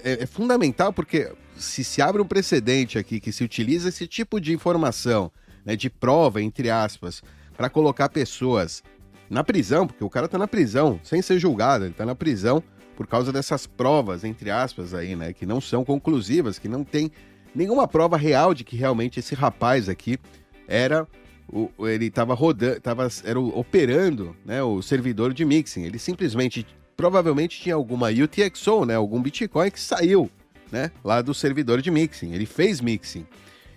é, 0.02 0.22
é, 0.22 0.26
fundamental 0.26 0.92
porque 0.92 1.30
se 1.56 1.84
se 1.84 2.02
abre 2.02 2.20
um 2.20 2.26
precedente 2.26 2.98
aqui 2.98 3.20
que 3.20 3.30
se 3.30 3.44
utiliza 3.44 3.90
esse 3.90 4.06
tipo 4.06 4.40
de 4.40 4.52
informação, 4.52 5.30
né, 5.64 5.76
de 5.76 5.88
prova, 5.88 6.42
entre 6.42 6.70
aspas, 6.70 7.22
para 7.56 7.70
colocar 7.70 8.08
pessoas 8.08 8.82
na 9.30 9.44
prisão, 9.44 9.86
porque 9.86 10.02
o 10.02 10.10
cara 10.10 10.26
tá 10.26 10.36
na 10.36 10.48
prisão, 10.48 10.98
sem 11.02 11.22
ser 11.22 11.38
julgado, 11.38 11.84
ele 11.84 11.94
tá 11.94 12.04
na 12.04 12.14
prisão 12.14 12.62
por 12.96 13.06
causa 13.06 13.32
dessas 13.32 13.66
provas, 13.66 14.24
entre 14.24 14.50
aspas, 14.50 14.94
aí, 14.94 15.16
né, 15.16 15.32
que 15.32 15.46
não 15.46 15.60
são 15.60 15.84
conclusivas, 15.84 16.58
que 16.58 16.68
não 16.68 16.84
tem 16.84 17.10
nenhuma 17.54 17.86
prova 17.86 18.16
real 18.16 18.54
de 18.54 18.64
que 18.64 18.76
realmente 18.76 19.18
esse 19.20 19.34
rapaz 19.34 19.88
aqui 19.88 20.18
era 20.66 21.06
o, 21.48 21.70
ele 21.86 22.06
estava 22.06 22.34
rodando, 22.34 22.80
tava, 22.80 23.08
era 23.24 23.38
operando 23.38 24.34
né, 24.44 24.62
o 24.62 24.80
servidor 24.80 25.34
de 25.34 25.44
mixing. 25.44 25.84
Ele 25.84 25.98
simplesmente 25.98 26.66
provavelmente 26.96 27.60
tinha 27.60 27.74
alguma 27.74 28.08
UTXO, 28.08 28.84
né, 28.86 28.94
algum 28.94 29.20
Bitcoin 29.20 29.70
que 29.70 29.80
saiu, 29.80 30.30
né, 30.70 30.90
lá 31.04 31.20
do 31.20 31.34
servidor 31.34 31.82
de 31.82 31.90
mixing. 31.90 32.32
Ele 32.32 32.46
fez 32.46 32.80
mixing. 32.80 33.26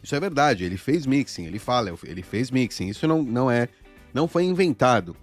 Isso 0.01 0.15
é 0.15 0.19
verdade, 0.19 0.63
ele 0.63 0.77
fez 0.77 1.05
mixing, 1.05 1.45
ele 1.45 1.57
fala, 1.57 1.91
ele 2.03 2.21
fez 2.21 2.51
mixing. 2.51 2.87
Isso 2.87 3.07
não, 3.07 3.23
não 3.23 3.49
é, 3.49 3.67
não 4.13 4.27
foi 4.27 4.43
inventado. 4.43 5.15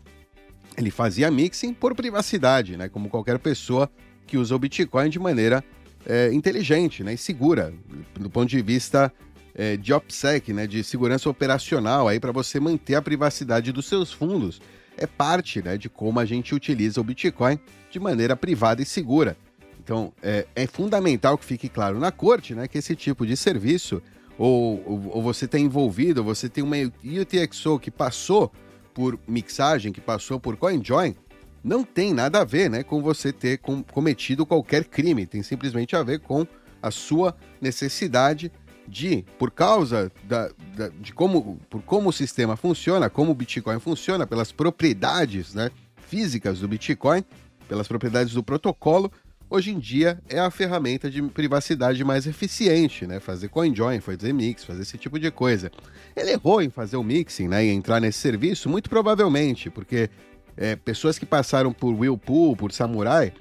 Ele 0.76 0.90
fazia 0.90 1.30
mixing 1.30 1.74
por 1.74 1.94
privacidade, 1.94 2.76
né, 2.76 2.88
como 2.88 3.08
qualquer 3.08 3.38
pessoa 3.38 3.90
que 4.26 4.36
usa 4.38 4.54
o 4.54 4.58
Bitcoin 4.58 5.10
de 5.10 5.18
maneira 5.18 5.62
é, 6.06 6.32
inteligente, 6.32 7.04
né, 7.04 7.14
e 7.14 7.18
segura, 7.18 7.72
do 8.18 8.30
ponto 8.30 8.48
de 8.48 8.62
vista 8.62 9.12
é, 9.54 9.76
de 9.76 9.92
OPSEC, 9.92 10.52
né, 10.52 10.66
de 10.66 10.82
segurança 10.82 11.28
operacional, 11.28 12.08
aí 12.08 12.18
para 12.18 12.32
você 12.32 12.58
manter 12.58 12.94
a 12.94 13.02
privacidade 13.02 13.72
dos 13.72 13.86
seus 13.86 14.12
fundos. 14.12 14.60
É 14.96 15.06
parte 15.06 15.62
né, 15.62 15.76
de 15.76 15.88
como 15.88 16.20
a 16.20 16.24
gente 16.24 16.54
utiliza 16.54 17.00
o 17.00 17.04
Bitcoin 17.04 17.58
de 17.90 17.98
maneira 18.00 18.36
privada 18.36 18.82
e 18.82 18.86
segura. 18.86 19.36
Então, 19.82 20.12
é, 20.22 20.46
é 20.54 20.66
fundamental 20.66 21.36
que 21.36 21.44
fique 21.44 21.68
claro 21.68 21.98
na 21.98 22.12
corte 22.12 22.54
né, 22.54 22.68
que 22.68 22.78
esse 22.78 22.94
tipo 22.94 23.26
de 23.26 23.36
serviço, 23.36 24.02
ou, 24.38 24.82
ou, 24.86 25.10
ou 25.16 25.22
você 25.22 25.46
está 25.46 25.58
envolvido, 25.58 26.20
ou 26.20 26.24
você 26.24 26.48
tem 26.48 26.62
uma 26.62 26.76
UTXO 26.76 27.78
que 27.78 27.90
passou 27.90 28.52
por 28.94 29.18
mixagem, 29.26 29.92
que 29.92 30.00
passou 30.00 30.38
por 30.38 30.56
CoinJoin, 30.56 31.14
não 31.62 31.84
tem 31.84 32.12
nada 32.12 32.40
a 32.40 32.44
ver 32.44 32.68
né, 32.68 32.82
com 32.82 33.02
você 33.02 33.32
ter 33.32 33.58
com, 33.58 33.82
cometido 33.82 34.44
qualquer 34.44 34.84
crime. 34.84 35.26
Tem 35.26 35.42
simplesmente 35.42 35.94
a 35.94 36.02
ver 36.02 36.20
com 36.20 36.46
a 36.82 36.90
sua 36.90 37.36
necessidade 37.60 38.50
de, 38.86 39.24
por 39.38 39.50
causa 39.50 40.10
da, 40.24 40.50
da, 40.76 40.88
de 40.88 41.12
como, 41.12 41.60
por 41.70 41.82
como 41.82 42.08
o 42.08 42.12
sistema 42.12 42.56
funciona, 42.56 43.08
como 43.08 43.30
o 43.30 43.34
Bitcoin 43.34 43.78
funciona, 43.78 44.26
pelas 44.26 44.50
propriedades 44.50 45.54
né, 45.54 45.70
físicas 45.96 46.58
do 46.58 46.68
Bitcoin, 46.68 47.24
pelas 47.68 47.86
propriedades 47.86 48.34
do 48.34 48.42
protocolo, 48.42 49.10
hoje 49.52 49.70
em 49.70 49.78
dia 49.78 50.18
é 50.28 50.40
a 50.40 50.50
ferramenta 50.50 51.10
de 51.10 51.22
privacidade 51.22 52.02
mais 52.02 52.26
eficiente, 52.26 53.06
né? 53.06 53.20
Fazer 53.20 53.48
CoinJoin, 53.48 54.00
fazer 54.00 54.32
mix, 54.32 54.64
fazer 54.64 54.80
esse 54.80 54.96
tipo 54.96 55.18
de 55.18 55.30
coisa. 55.30 55.70
Ele 56.16 56.30
errou 56.30 56.62
em 56.62 56.70
fazer 56.70 56.96
o 56.96 57.02
mixing, 57.02 57.48
né? 57.48 57.64
E 57.64 57.68
entrar 57.68 58.00
nesse 58.00 58.18
serviço, 58.18 58.68
muito 58.68 58.88
provavelmente, 58.88 59.68
porque 59.68 60.08
é, 60.56 60.74
pessoas 60.74 61.18
que 61.18 61.26
passaram 61.26 61.72
por 61.72 61.92
Whirlpool, 61.92 62.56
por 62.56 62.72
Samurai, 62.72 63.32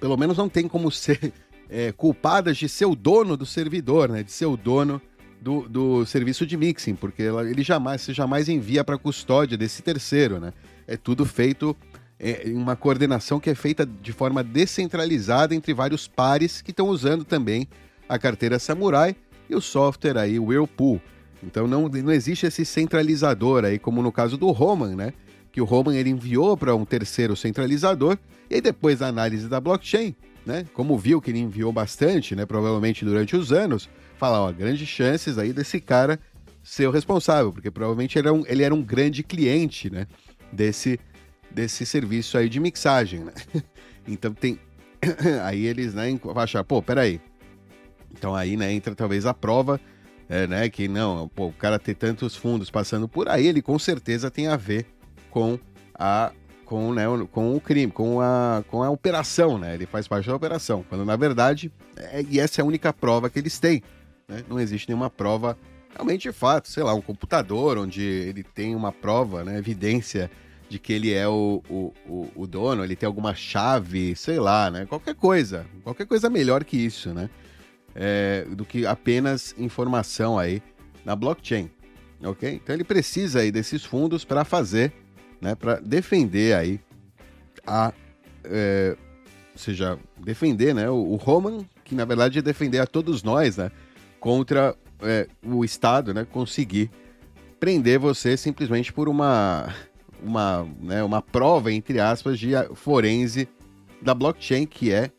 pelo 0.00 0.16
menos 0.16 0.38
não 0.38 0.48
tem 0.48 0.66
como 0.66 0.90
ser 0.90 1.32
é, 1.68 1.92
culpadas 1.92 2.56
de 2.56 2.68
ser 2.68 2.86
o 2.86 2.94
dono 2.94 3.36
do 3.36 3.44
servidor, 3.44 4.08
né? 4.08 4.22
De 4.22 4.32
ser 4.32 4.46
o 4.46 4.56
dono 4.56 5.00
do, 5.42 5.68
do 5.68 6.06
serviço 6.06 6.46
de 6.46 6.56
mixing, 6.56 6.94
porque 6.94 7.22
ele 7.22 7.62
jamais, 7.62 8.00
você 8.00 8.14
jamais 8.14 8.48
envia 8.48 8.82
para 8.82 8.96
custódia 8.96 9.58
desse 9.58 9.82
terceiro, 9.82 10.40
né? 10.40 10.54
É 10.86 10.96
tudo 10.96 11.26
feito 11.26 11.76
é, 12.18 12.48
em 12.48 12.54
uma 12.54 12.76
coordenação 12.76 13.40
que 13.40 13.50
é 13.50 13.54
feita 13.54 13.84
de 13.84 14.12
forma 14.12 14.42
descentralizada 14.42 15.54
entre 15.54 15.74
vários 15.74 16.06
pares 16.06 16.62
que 16.62 16.70
estão 16.70 16.88
usando 16.88 17.24
também 17.24 17.68
a 18.08 18.18
carteira 18.18 18.58
Samurai 18.58 19.16
e 19.48 19.54
o 19.54 19.60
software 19.60 20.18
aí, 20.18 20.38
o 20.38 20.46
Whirlpool. 20.46 21.00
Então 21.42 21.66
não, 21.66 21.88
não 21.88 22.12
existe 22.12 22.46
esse 22.46 22.64
centralizador 22.64 23.64
aí, 23.64 23.78
como 23.78 24.02
no 24.02 24.12
caso 24.12 24.36
do 24.36 24.50
Roman, 24.50 24.94
né? 24.96 25.12
Que 25.52 25.60
o 25.60 25.64
Roman 25.64 25.94
ele 25.94 26.10
enviou 26.10 26.56
para 26.56 26.74
um 26.74 26.84
terceiro 26.84 27.36
centralizador 27.36 28.18
e 28.50 28.60
depois 28.60 28.98
da 29.00 29.08
análise 29.08 29.48
da 29.48 29.60
blockchain, 29.60 30.14
né? 30.44 30.64
Como 30.72 30.96
viu 30.98 31.20
que 31.20 31.30
ele 31.30 31.40
enviou 31.40 31.72
bastante, 31.72 32.34
né? 32.34 32.46
Provavelmente 32.46 33.04
durante 33.04 33.36
os 33.36 33.52
anos, 33.52 33.88
fala, 34.16 34.40
ó, 34.40 34.52
grandes 34.52 34.88
chances 34.88 35.38
aí 35.38 35.52
desse 35.52 35.80
cara 35.80 36.18
ser 36.62 36.86
o 36.88 36.90
responsável, 36.90 37.52
porque 37.52 37.70
provavelmente 37.70 38.18
ele 38.18 38.28
era 38.28 38.34
um, 38.34 38.44
ele 38.46 38.62
era 38.62 38.74
um 38.74 38.82
grande 38.82 39.22
cliente, 39.22 39.90
né? 39.90 40.06
Desse, 40.50 40.98
desse 41.54 41.86
serviço 41.86 42.36
aí 42.36 42.48
de 42.48 42.60
mixagem, 42.60 43.20
né? 43.20 43.32
Então 44.06 44.34
tem. 44.34 44.58
aí 45.44 45.64
eles, 45.64 45.94
né, 45.94 46.08
achar, 46.36 46.62
pô, 46.62 46.82
peraí. 46.82 47.18
Então 48.12 48.34
aí, 48.34 48.54
né, 48.54 48.70
entra 48.70 48.94
talvez 48.94 49.24
a 49.24 49.32
prova, 49.32 49.80
é, 50.28 50.46
né, 50.46 50.68
que 50.68 50.88
não, 50.88 51.26
pô, 51.28 51.46
o 51.46 51.52
cara 51.52 51.78
ter 51.78 51.94
tantos 51.94 52.36
fundos 52.36 52.70
passando 52.70 53.08
por 53.08 53.30
aí, 53.30 53.46
ele 53.46 53.62
com 53.62 53.78
certeza 53.78 54.30
tem 54.30 54.46
a 54.46 54.56
ver 54.56 54.86
com 55.30 55.58
a 55.94 56.32
com, 56.66 56.92
né, 56.92 57.04
com 57.30 57.54
o 57.54 57.60
crime, 57.60 57.92
com 57.92 58.20
a, 58.20 58.64
com 58.68 58.82
a 58.82 58.90
operação, 58.90 59.58
né? 59.58 59.74
Ele 59.74 59.86
faz 59.86 60.08
parte 60.08 60.26
da 60.26 60.34
operação. 60.34 60.84
Quando 60.88 61.04
na 61.04 61.16
verdade, 61.16 61.70
é, 61.96 62.22
e 62.28 62.40
essa 62.40 62.60
é 62.60 62.62
a 62.62 62.66
única 62.66 62.92
prova 62.92 63.30
que 63.30 63.38
eles 63.38 63.58
têm. 63.58 63.82
Né? 64.26 64.42
Não 64.48 64.58
existe 64.58 64.88
nenhuma 64.88 65.10
prova 65.10 65.58
realmente 65.90 66.22
de 66.22 66.32
fato, 66.32 66.68
sei 66.68 66.82
lá, 66.82 66.92
um 66.94 67.00
computador 67.00 67.78
onde 67.78 68.02
ele 68.02 68.42
tem 68.42 68.74
uma 68.74 68.90
prova, 68.90 69.44
né, 69.44 69.58
evidência 69.58 70.30
de 70.68 70.78
que 70.78 70.92
ele 70.92 71.12
é 71.12 71.28
o, 71.28 71.62
o, 71.68 71.92
o, 72.06 72.32
o, 72.34 72.46
dono, 72.46 72.82
ele 72.82 72.96
tem 72.96 73.06
alguma 73.06 73.34
chave, 73.34 74.16
sei 74.16 74.38
lá, 74.40 74.70
né? 74.70 74.86
Qualquer 74.86 75.14
coisa, 75.14 75.66
qualquer 75.82 76.06
coisa 76.06 76.30
melhor 76.30 76.64
que 76.64 76.76
isso, 76.76 77.12
né? 77.12 77.28
É, 77.94 78.46
do 78.50 78.64
que 78.64 78.86
apenas 78.86 79.54
informação 79.56 80.38
aí 80.38 80.62
na 81.04 81.14
blockchain, 81.14 81.70
ok? 82.22 82.54
Então 82.54 82.74
ele 82.74 82.82
precisa 82.82 83.40
aí 83.40 83.52
desses 83.52 83.84
fundos 83.84 84.24
para 84.24 84.44
fazer 84.44 84.92
né, 85.44 85.54
para 85.54 85.74
defender 85.74 86.56
aí 86.56 86.80
a, 87.66 87.92
é, 88.44 88.96
ou 89.52 89.58
seja, 89.58 89.98
defender, 90.18 90.74
né, 90.74 90.88
o, 90.88 90.94
o, 90.94 91.16
Roman, 91.16 91.66
que 91.84 91.94
na 91.94 92.06
verdade 92.06 92.38
é 92.38 92.42
defender 92.42 92.78
a 92.78 92.86
todos 92.86 93.22
nós, 93.22 93.58
né, 93.58 93.70
contra 94.18 94.74
é, 95.02 95.28
o 95.44 95.62
Estado, 95.62 96.14
né, 96.14 96.24
conseguir 96.24 96.90
prender 97.60 97.98
você 97.98 98.38
simplesmente 98.38 98.90
por 98.90 99.06
uma, 99.06 99.68
uma, 100.22 100.66
né, 100.80 101.02
uma 101.02 101.20
prova, 101.20 101.72
entre 101.72 102.00
aspas, 102.00 102.38
de 102.38 102.52
forense 102.74 103.48
da 104.00 104.14
blockchain, 104.14 104.66
que 104.66 104.92
é 104.92 105.10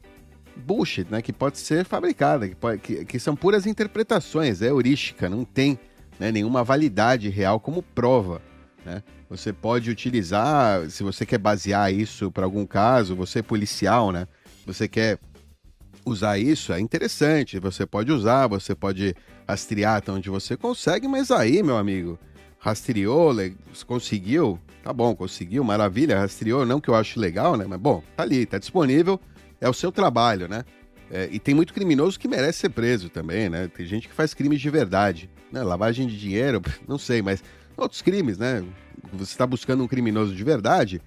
bullshit, 0.55 1.07
né, 1.09 1.21
que 1.21 1.33
pode 1.33 1.57
ser 1.57 1.85
fabricada, 1.85 2.47
que, 2.47 2.55
pode, 2.55 2.79
que, 2.79 3.05
que 3.05 3.19
são 3.19 3.35
puras 3.35 3.65
interpretações, 3.65 4.61
é 4.61 4.67
heurística, 4.67 5.29
não 5.29 5.43
tem 5.43 5.77
né, 6.19 6.31
nenhuma 6.31 6.63
validade 6.63 7.29
real 7.29 7.59
como 7.59 7.81
prova. 7.81 8.41
Né? 8.85 9.03
Você 9.29 9.51
pode 9.51 9.89
utilizar, 9.89 10.89
se 10.89 11.03
você 11.03 11.25
quer 11.25 11.39
basear 11.39 11.91
isso 11.93 12.31
para 12.31 12.45
algum 12.45 12.65
caso, 12.65 13.15
você 13.15 13.39
é 13.39 13.41
policial, 13.41 14.11
né? 14.11 14.27
Você 14.65 14.87
quer 14.87 15.19
usar 16.05 16.37
isso, 16.37 16.71
é 16.71 16.79
interessante. 16.79 17.59
Você 17.59 17.85
pode 17.85 18.11
usar, 18.11 18.47
você 18.47 18.75
pode 18.75 19.15
rastrear 19.47 19.97
até 19.97 20.11
onde 20.11 20.29
você 20.29 20.55
consegue, 20.55 21.07
mas 21.07 21.31
aí, 21.31 21.63
meu 21.63 21.77
amigo, 21.77 22.19
rastreou, 22.59 23.33
conseguiu, 23.87 24.59
tá 24.85 24.93
bom, 24.93 25.15
conseguiu, 25.15 25.63
maravilha, 25.63 26.19
rastreou, 26.19 26.63
não 26.63 26.79
que 26.79 26.87
eu 26.91 26.93
acho 26.93 27.19
legal, 27.19 27.57
né? 27.57 27.65
Mas 27.67 27.79
bom, 27.79 28.03
tá 28.15 28.21
ali, 28.21 28.45
tá 28.45 28.59
disponível, 28.59 29.19
é 29.59 29.67
o 29.67 29.73
seu 29.73 29.91
trabalho, 29.91 30.47
né? 30.47 30.63
É, 31.09 31.27
e 31.31 31.39
tem 31.39 31.55
muito 31.55 31.73
criminoso 31.73 32.19
que 32.19 32.27
merece 32.27 32.59
ser 32.59 32.69
preso 32.69 33.09
também, 33.09 33.49
né? 33.49 33.67
Tem 33.67 33.83
gente 33.87 34.07
que 34.07 34.13
faz 34.13 34.35
crimes 34.35 34.61
de 34.61 34.69
verdade, 34.69 35.27
né? 35.51 35.63
Lavagem 35.63 36.05
de 36.05 36.15
dinheiro, 36.19 36.61
não 36.87 36.99
sei, 36.99 37.23
mas 37.23 37.43
outros 37.75 38.03
crimes, 38.03 38.37
né? 38.37 38.63
Você 39.13 39.31
está 39.31 39.47
buscando 39.47 39.83
um 39.83 39.87
criminoso 39.87 40.35
de 40.35 40.43
verdade, 40.43 41.01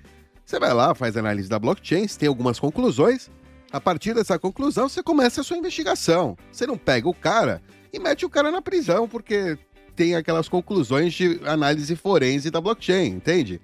você 0.45 0.59
vai 0.59 0.75
lá, 0.75 0.93
faz 0.93 1.17
análise 1.17 1.49
da 1.49 1.61
blockchain, 1.61 2.05
tem 2.09 2.29
algumas 2.29 2.59
conclusões. 2.59 3.31
A 3.71 3.81
partir 3.81 4.13
dessa 4.13 4.41
conclusão, 4.41 4.89
você 4.89 5.05
começa 5.05 5.41
a 5.41 5.45
sua 5.45 5.57
investigação. 5.57 6.37
Você 6.51 6.67
não 6.67 6.77
pega 6.77 7.09
o 7.09 7.15
cara 7.15 7.63
e 7.93 8.01
mete 8.01 8.27
o 8.27 8.31
cara 8.31 8.51
na 8.51 8.61
prisão 8.61 9.07
porque 9.07 9.57
tem 9.99 10.15
aquelas 10.15 10.49
conclusões 10.49 11.13
de 11.13 11.41
análise 11.45 11.97
forense 11.97 12.53
da 12.53 12.61
blockchain, 12.61 13.09
entende? 13.09 13.61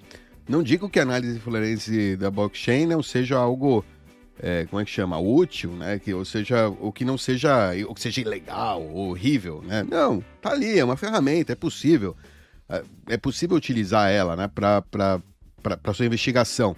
Não 0.49 0.65
digo 0.65 0.91
que 0.91 0.99
a 0.99 1.03
análise 1.03 1.39
forense 1.39 2.17
da 2.17 2.29
blockchain 2.29 2.87
não 2.87 3.05
seja 3.05 3.37
algo 3.37 3.85
é, 4.41 4.67
como 4.67 4.83
é 4.83 4.85
que 4.85 4.91
chama? 4.91 5.17
Útil, 5.17 5.71
né? 5.71 5.97
Que, 6.01 6.13
ou 6.13 6.25
seja, 6.25 6.69
o 6.69 6.91
que 6.91 7.05
não 7.05 7.17
seja, 7.17 7.73
o 7.89 7.95
que 7.95 8.01
seja 8.01 8.21
ilegal, 8.21 8.83
horrível, 8.93 9.63
né? 9.63 9.85
Não, 9.89 10.25
tá 10.43 10.51
ali, 10.51 10.77
é 10.77 10.85
uma 10.85 10.97
ferramenta, 10.97 11.53
é 11.53 11.55
possível. 11.55 12.17
É, 12.69 12.83
é 13.11 13.17
possível 13.17 13.57
utilizar 13.57 14.11
ela, 14.11 14.35
né, 14.35 14.51
para 14.53 15.23
sua 15.95 16.07
investigação. 16.07 16.75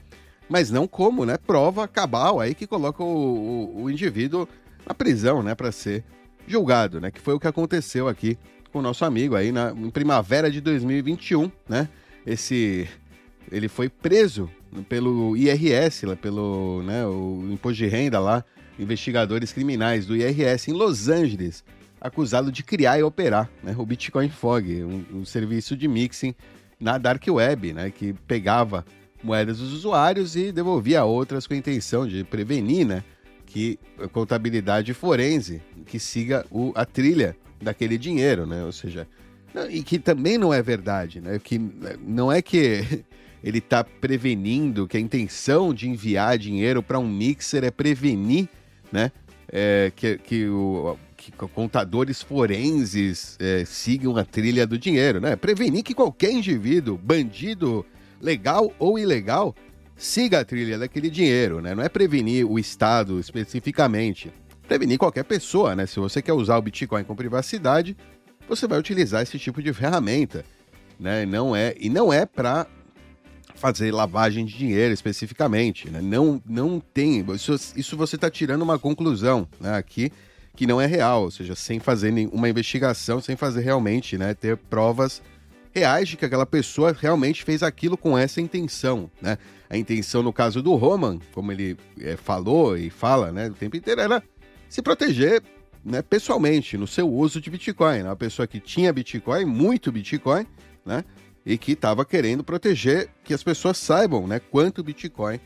Mas 0.50 0.70
não 0.70 0.86
como, 0.86 1.24
né? 1.24 1.38
Prova 1.38 1.88
cabal 1.88 2.40
aí 2.40 2.54
que 2.54 2.66
coloca 2.66 3.02
o, 3.02 3.06
o, 3.06 3.84
o 3.84 3.90
indivíduo 3.90 4.46
na 4.86 4.92
prisão, 4.92 5.42
né, 5.42 5.54
para 5.54 5.72
ser 5.72 6.04
julgado, 6.46 7.00
né? 7.00 7.10
Que 7.10 7.22
foi 7.22 7.32
o 7.32 7.40
que 7.40 7.48
aconteceu 7.48 8.06
aqui 8.06 8.36
com 8.76 8.80
o 8.80 8.82
nosso 8.82 9.06
amigo 9.06 9.34
aí 9.34 9.50
na 9.50 9.70
em 9.70 9.88
primavera 9.88 10.50
de 10.50 10.60
2021, 10.60 11.50
né? 11.66 11.88
Esse 12.26 12.86
ele 13.50 13.68
foi 13.68 13.88
preso 13.88 14.50
pelo 14.86 15.34
IRS, 15.34 16.04
pelo 16.20 16.82
né, 16.82 17.06
o 17.06 17.48
imposto 17.50 17.78
de 17.78 17.86
renda 17.86 18.20
lá, 18.20 18.44
investigadores 18.78 19.50
criminais 19.50 20.04
do 20.04 20.14
IRS 20.14 20.70
em 20.70 20.74
Los 20.74 21.08
Angeles, 21.08 21.64
acusado 21.98 22.52
de 22.52 22.62
criar 22.62 22.98
e 22.98 23.02
operar 23.02 23.48
né, 23.62 23.74
o 23.78 23.86
Bitcoin 23.86 24.28
Fog, 24.28 24.84
um, 24.84 25.20
um 25.20 25.24
serviço 25.24 25.74
de 25.74 25.88
mixing 25.88 26.34
na 26.78 26.98
Dark 26.98 27.24
Web, 27.26 27.72
né, 27.72 27.90
que 27.90 28.12
pegava 28.26 28.84
moedas 29.22 29.58
dos 29.58 29.72
usuários 29.72 30.36
e 30.36 30.52
devolvia 30.52 31.02
outras 31.04 31.46
com 31.46 31.54
a 31.54 31.56
intenção 31.56 32.06
de 32.06 32.24
prevenir 32.24 32.86
né, 32.86 33.02
que 33.46 33.78
a 33.98 34.08
contabilidade 34.08 34.92
forense 34.92 35.62
que 35.86 35.98
siga 35.98 36.44
o, 36.50 36.72
a 36.74 36.84
trilha 36.84 37.34
daquele 37.60 37.98
dinheiro, 37.98 38.46
né? 38.46 38.64
Ou 38.64 38.72
seja, 38.72 39.06
e 39.70 39.82
que 39.82 39.98
também 39.98 40.36
não 40.36 40.52
é 40.52 40.62
verdade, 40.62 41.20
né? 41.20 41.38
Que 41.42 41.58
não 42.00 42.30
é 42.30 42.42
que 42.42 43.04
ele 43.42 43.58
está 43.58 43.82
prevenindo 43.82 44.86
que 44.86 44.96
a 44.96 45.00
intenção 45.00 45.72
de 45.72 45.88
enviar 45.88 46.38
dinheiro 46.38 46.82
para 46.82 46.98
um 46.98 47.08
mixer 47.08 47.64
é 47.64 47.70
prevenir, 47.70 48.48
né? 48.92 49.10
É, 49.50 49.92
que, 49.94 50.18
que, 50.18 50.48
o, 50.48 50.98
que 51.16 51.30
contadores 51.30 52.20
forenses 52.20 53.36
é, 53.38 53.64
sigam 53.64 54.16
a 54.16 54.24
trilha 54.24 54.66
do 54.66 54.76
dinheiro, 54.76 55.20
né? 55.20 55.36
Prevenir 55.36 55.84
que 55.84 55.94
qualquer 55.94 56.32
indivíduo, 56.32 56.98
bandido 56.98 57.86
legal 58.20 58.72
ou 58.78 58.98
ilegal, 58.98 59.54
siga 59.96 60.40
a 60.40 60.44
trilha 60.44 60.78
daquele 60.78 61.08
dinheiro, 61.08 61.60
né? 61.60 61.74
Não 61.74 61.82
é 61.82 61.88
prevenir 61.88 62.44
o 62.44 62.58
Estado 62.58 63.18
especificamente. 63.20 64.32
Prevenir 64.68 64.98
qualquer 64.98 65.24
pessoa, 65.24 65.76
né? 65.76 65.86
Se 65.86 65.98
você 66.00 66.20
quer 66.20 66.32
usar 66.32 66.56
o 66.56 66.62
Bitcoin 66.62 67.04
com 67.04 67.14
privacidade, 67.14 67.96
você 68.48 68.66
vai 68.66 68.78
utilizar 68.78 69.22
esse 69.22 69.38
tipo 69.38 69.62
de 69.62 69.72
ferramenta, 69.72 70.44
né? 70.98 71.24
Não 71.24 71.54
é 71.54 71.74
e 71.78 71.88
não 71.88 72.12
é 72.12 72.26
para 72.26 72.66
fazer 73.56 73.90
lavagem 73.92 74.44
de 74.44 74.56
dinheiro 74.56 74.92
especificamente. 74.92 75.90
Né? 75.90 76.00
Não, 76.00 76.40
não 76.46 76.80
tem. 76.80 77.24
Isso, 77.34 77.54
isso 77.74 77.96
você 77.96 78.16
está 78.16 78.30
tirando 78.30 78.62
uma 78.62 78.78
conclusão 78.78 79.48
né, 79.58 79.74
aqui 79.74 80.12
que 80.54 80.66
não 80.66 80.80
é 80.80 80.86
real, 80.86 81.24
ou 81.24 81.30
seja, 81.30 81.54
sem 81.54 81.78
fazer 81.78 82.10
nenhuma 82.10 82.48
investigação, 82.48 83.20
sem 83.20 83.36
fazer 83.36 83.60
realmente 83.60 84.16
né, 84.16 84.32
ter 84.32 84.56
provas 84.56 85.22
reais 85.74 86.08
de 86.08 86.16
que 86.16 86.24
aquela 86.24 86.46
pessoa 86.46 86.96
realmente 86.98 87.44
fez 87.44 87.62
aquilo 87.62 87.96
com 87.96 88.16
essa 88.16 88.40
intenção. 88.40 89.10
Né? 89.20 89.36
A 89.68 89.76
intenção, 89.76 90.22
no 90.22 90.32
caso 90.32 90.62
do 90.62 90.74
Roman, 90.74 91.18
como 91.34 91.52
ele 91.52 91.76
é, 92.00 92.16
falou 92.16 92.76
e 92.76 92.88
fala 92.88 93.30
né, 93.30 93.48
o 93.48 93.52
tempo 93.52 93.76
inteiro, 93.76 94.00
era 94.00 94.22
se 94.68 94.82
proteger 94.82 95.42
né, 95.84 96.02
pessoalmente 96.02 96.76
no 96.76 96.86
seu 96.86 97.08
uso 97.08 97.40
de 97.40 97.50
Bitcoin. 97.50 97.98
Né? 97.98 98.08
Uma 98.08 98.16
pessoa 98.16 98.46
que 98.46 98.60
tinha 98.60 98.92
Bitcoin, 98.92 99.44
muito 99.44 99.92
Bitcoin, 99.92 100.46
né? 100.84 101.04
e 101.44 101.56
que 101.56 101.72
estava 101.72 102.04
querendo 102.04 102.42
proteger 102.42 103.08
que 103.22 103.32
as 103.32 103.42
pessoas 103.42 103.78
saibam 103.78 104.26
né, 104.26 104.40
quanto 104.40 104.82
Bitcoin 104.82 105.38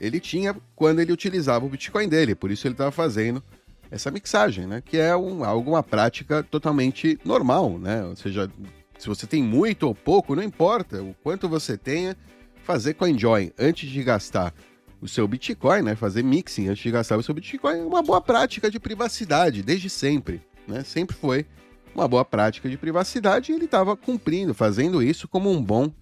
ele 0.00 0.18
tinha 0.18 0.56
quando 0.74 1.00
ele 1.00 1.12
utilizava 1.12 1.64
o 1.64 1.68
Bitcoin 1.68 2.08
dele. 2.08 2.34
Por 2.34 2.50
isso 2.50 2.66
ele 2.66 2.74
estava 2.74 2.90
fazendo 2.90 3.42
essa 3.90 4.10
mixagem, 4.10 4.66
né? 4.66 4.80
Que 4.84 4.96
é 4.96 5.14
um, 5.14 5.44
algo, 5.44 5.72
uma 5.72 5.82
prática 5.82 6.42
totalmente 6.42 7.18
normal, 7.24 7.78
né? 7.78 8.04
Ou 8.04 8.16
seja, 8.16 8.50
se 8.98 9.06
você 9.06 9.26
tem 9.26 9.42
muito 9.42 9.82
ou 9.82 9.94
pouco, 9.94 10.34
não 10.34 10.42
importa 10.42 11.02
o 11.02 11.14
quanto 11.22 11.48
você 11.48 11.76
tenha, 11.76 12.16
fazer 12.62 12.94
CoinJoin 12.94 13.52
antes 13.58 13.90
de 13.90 14.02
gastar 14.02 14.54
o 15.00 15.08
seu 15.08 15.26
Bitcoin, 15.26 15.82
né? 15.82 15.94
Fazer 15.94 16.22
mixing 16.22 16.68
antes 16.68 16.82
de 16.82 16.90
gastar 16.90 17.16
o 17.16 17.22
seu 17.22 17.34
Bitcoin 17.34 17.78
é 17.78 17.84
uma 17.84 18.02
boa 18.02 18.20
prática 18.20 18.70
de 18.70 18.78
privacidade, 18.78 19.62
desde 19.62 19.88
sempre, 19.88 20.42
né? 20.68 20.84
Sempre 20.84 21.16
foi 21.16 21.46
uma 21.94 22.06
boa 22.06 22.24
prática 22.24 22.68
de 22.68 22.76
privacidade 22.76 23.50
e 23.50 23.54
ele 23.54 23.64
estava 23.64 23.96
cumprindo, 23.96 24.54
fazendo 24.54 25.02
isso 25.02 25.26
como 25.26 25.50
um 25.50 25.62
bom 25.62 25.92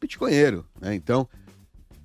bitcoinheiro. 0.00 0.66
Né? 0.80 0.94
Então, 0.94 1.28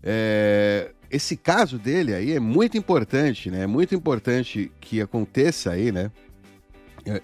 é, 0.03 0.91
esse 1.09 1.35
caso 1.35 1.77
dele 1.77 2.13
aí 2.13 2.33
é 2.33 2.39
muito 2.39 2.77
importante, 2.77 3.49
né? 3.49 3.63
É 3.63 3.67
muito 3.67 3.95
importante 3.95 4.71
que 4.79 5.01
aconteça 5.01 5.71
aí, 5.71 5.91
né? 5.91 6.11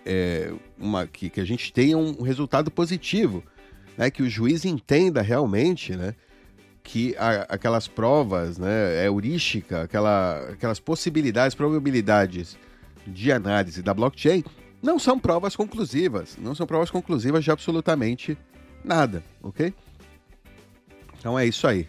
É, 0.05 0.53
uma, 0.77 1.07
que, 1.07 1.29
que 1.29 1.41
a 1.41 1.45
gente 1.45 1.73
tenha 1.73 1.97
um 1.97 2.21
resultado 2.21 2.69
positivo, 2.69 3.43
né? 3.97 4.10
Que 4.10 4.23
o 4.23 4.29
juiz 4.29 4.65
entenda 4.65 5.21
realmente, 5.21 5.95
né? 5.95 6.15
Que 6.84 7.15
a, 7.17 7.46
aquelas 7.50 7.88
provas, 7.88 8.58
né? 8.58 9.04
É 9.04 9.06
heurística, 9.06 9.84
aquela, 9.84 10.50
aquelas 10.52 10.80
possibilidades, 10.80 11.56
probabilidades 11.56 12.58
de 13.06 13.32
análise 13.32 13.82
da 13.82 13.94
blockchain 13.94 14.44
não 14.82 14.98
são 14.98 15.20
provas 15.20 15.56
conclusivas, 15.56 16.38
não 16.41 16.56
são 16.56 16.65
provas 16.65 16.89
conclusivas 16.89 17.44
de 17.44 17.52
absolutamente 17.52 18.38
nada, 18.84 19.24
ok? 19.44 19.74
Então 21.20 21.38
é 21.38 21.46
isso 21.46 21.67
aí. 21.67 21.88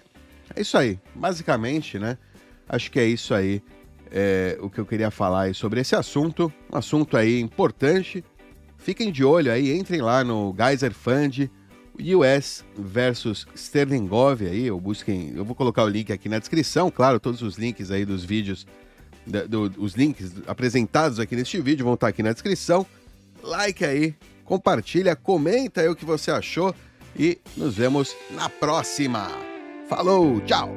É 0.54 0.60
isso 0.60 0.76
aí. 0.76 0.98
Basicamente, 1.14 1.98
né? 1.98 2.18
Acho 2.68 2.90
que 2.90 3.00
é 3.00 3.06
isso 3.06 3.34
aí 3.34 3.62
é, 4.10 4.58
o 4.60 4.68
que 4.68 4.78
eu 4.78 4.84
queria 4.84 5.10
falar 5.10 5.42
aí 5.42 5.54
sobre 5.54 5.80
esse 5.80 5.96
assunto. 5.96 6.52
Um 6.70 6.76
assunto 6.76 7.16
aí 7.16 7.40
importante. 7.40 8.22
Fiquem 8.76 9.10
de 9.10 9.24
olho 9.24 9.50
aí, 9.50 9.76
entrem 9.76 10.02
lá 10.02 10.22
no 10.22 10.54
Geyser 10.56 10.92
Fund, 10.92 11.50
US 11.98 12.64
versus 12.76 13.46
Sterling 13.54 14.06
Gov 14.06 14.42
aí, 14.46 14.70
ou 14.70 14.80
busquem, 14.80 15.32
eu 15.34 15.44
vou 15.44 15.54
colocar 15.54 15.84
o 15.84 15.88
link 15.88 16.12
aqui 16.12 16.28
na 16.28 16.38
descrição, 16.38 16.90
claro, 16.90 17.20
todos 17.20 17.42
os 17.42 17.56
links 17.56 17.90
aí 17.90 18.04
dos 18.04 18.24
vídeos 18.24 18.66
do, 19.26 19.72
os 19.78 19.94
links 19.94 20.32
apresentados 20.46 21.20
aqui 21.20 21.36
neste 21.36 21.60
vídeo 21.60 21.84
vão 21.84 21.94
estar 21.94 22.08
aqui 22.08 22.22
na 22.22 22.32
descrição. 22.32 22.86
Like 23.42 23.84
aí, 23.84 24.14
compartilha, 24.44 25.16
comenta 25.16 25.80
aí 25.80 25.88
o 25.88 25.96
que 25.96 26.04
você 26.04 26.30
achou 26.30 26.74
e 27.16 27.38
nos 27.56 27.76
vemos 27.76 28.14
na 28.30 28.48
próxima. 28.48 29.28
Falou, 29.88 30.40
tchau! 30.40 30.70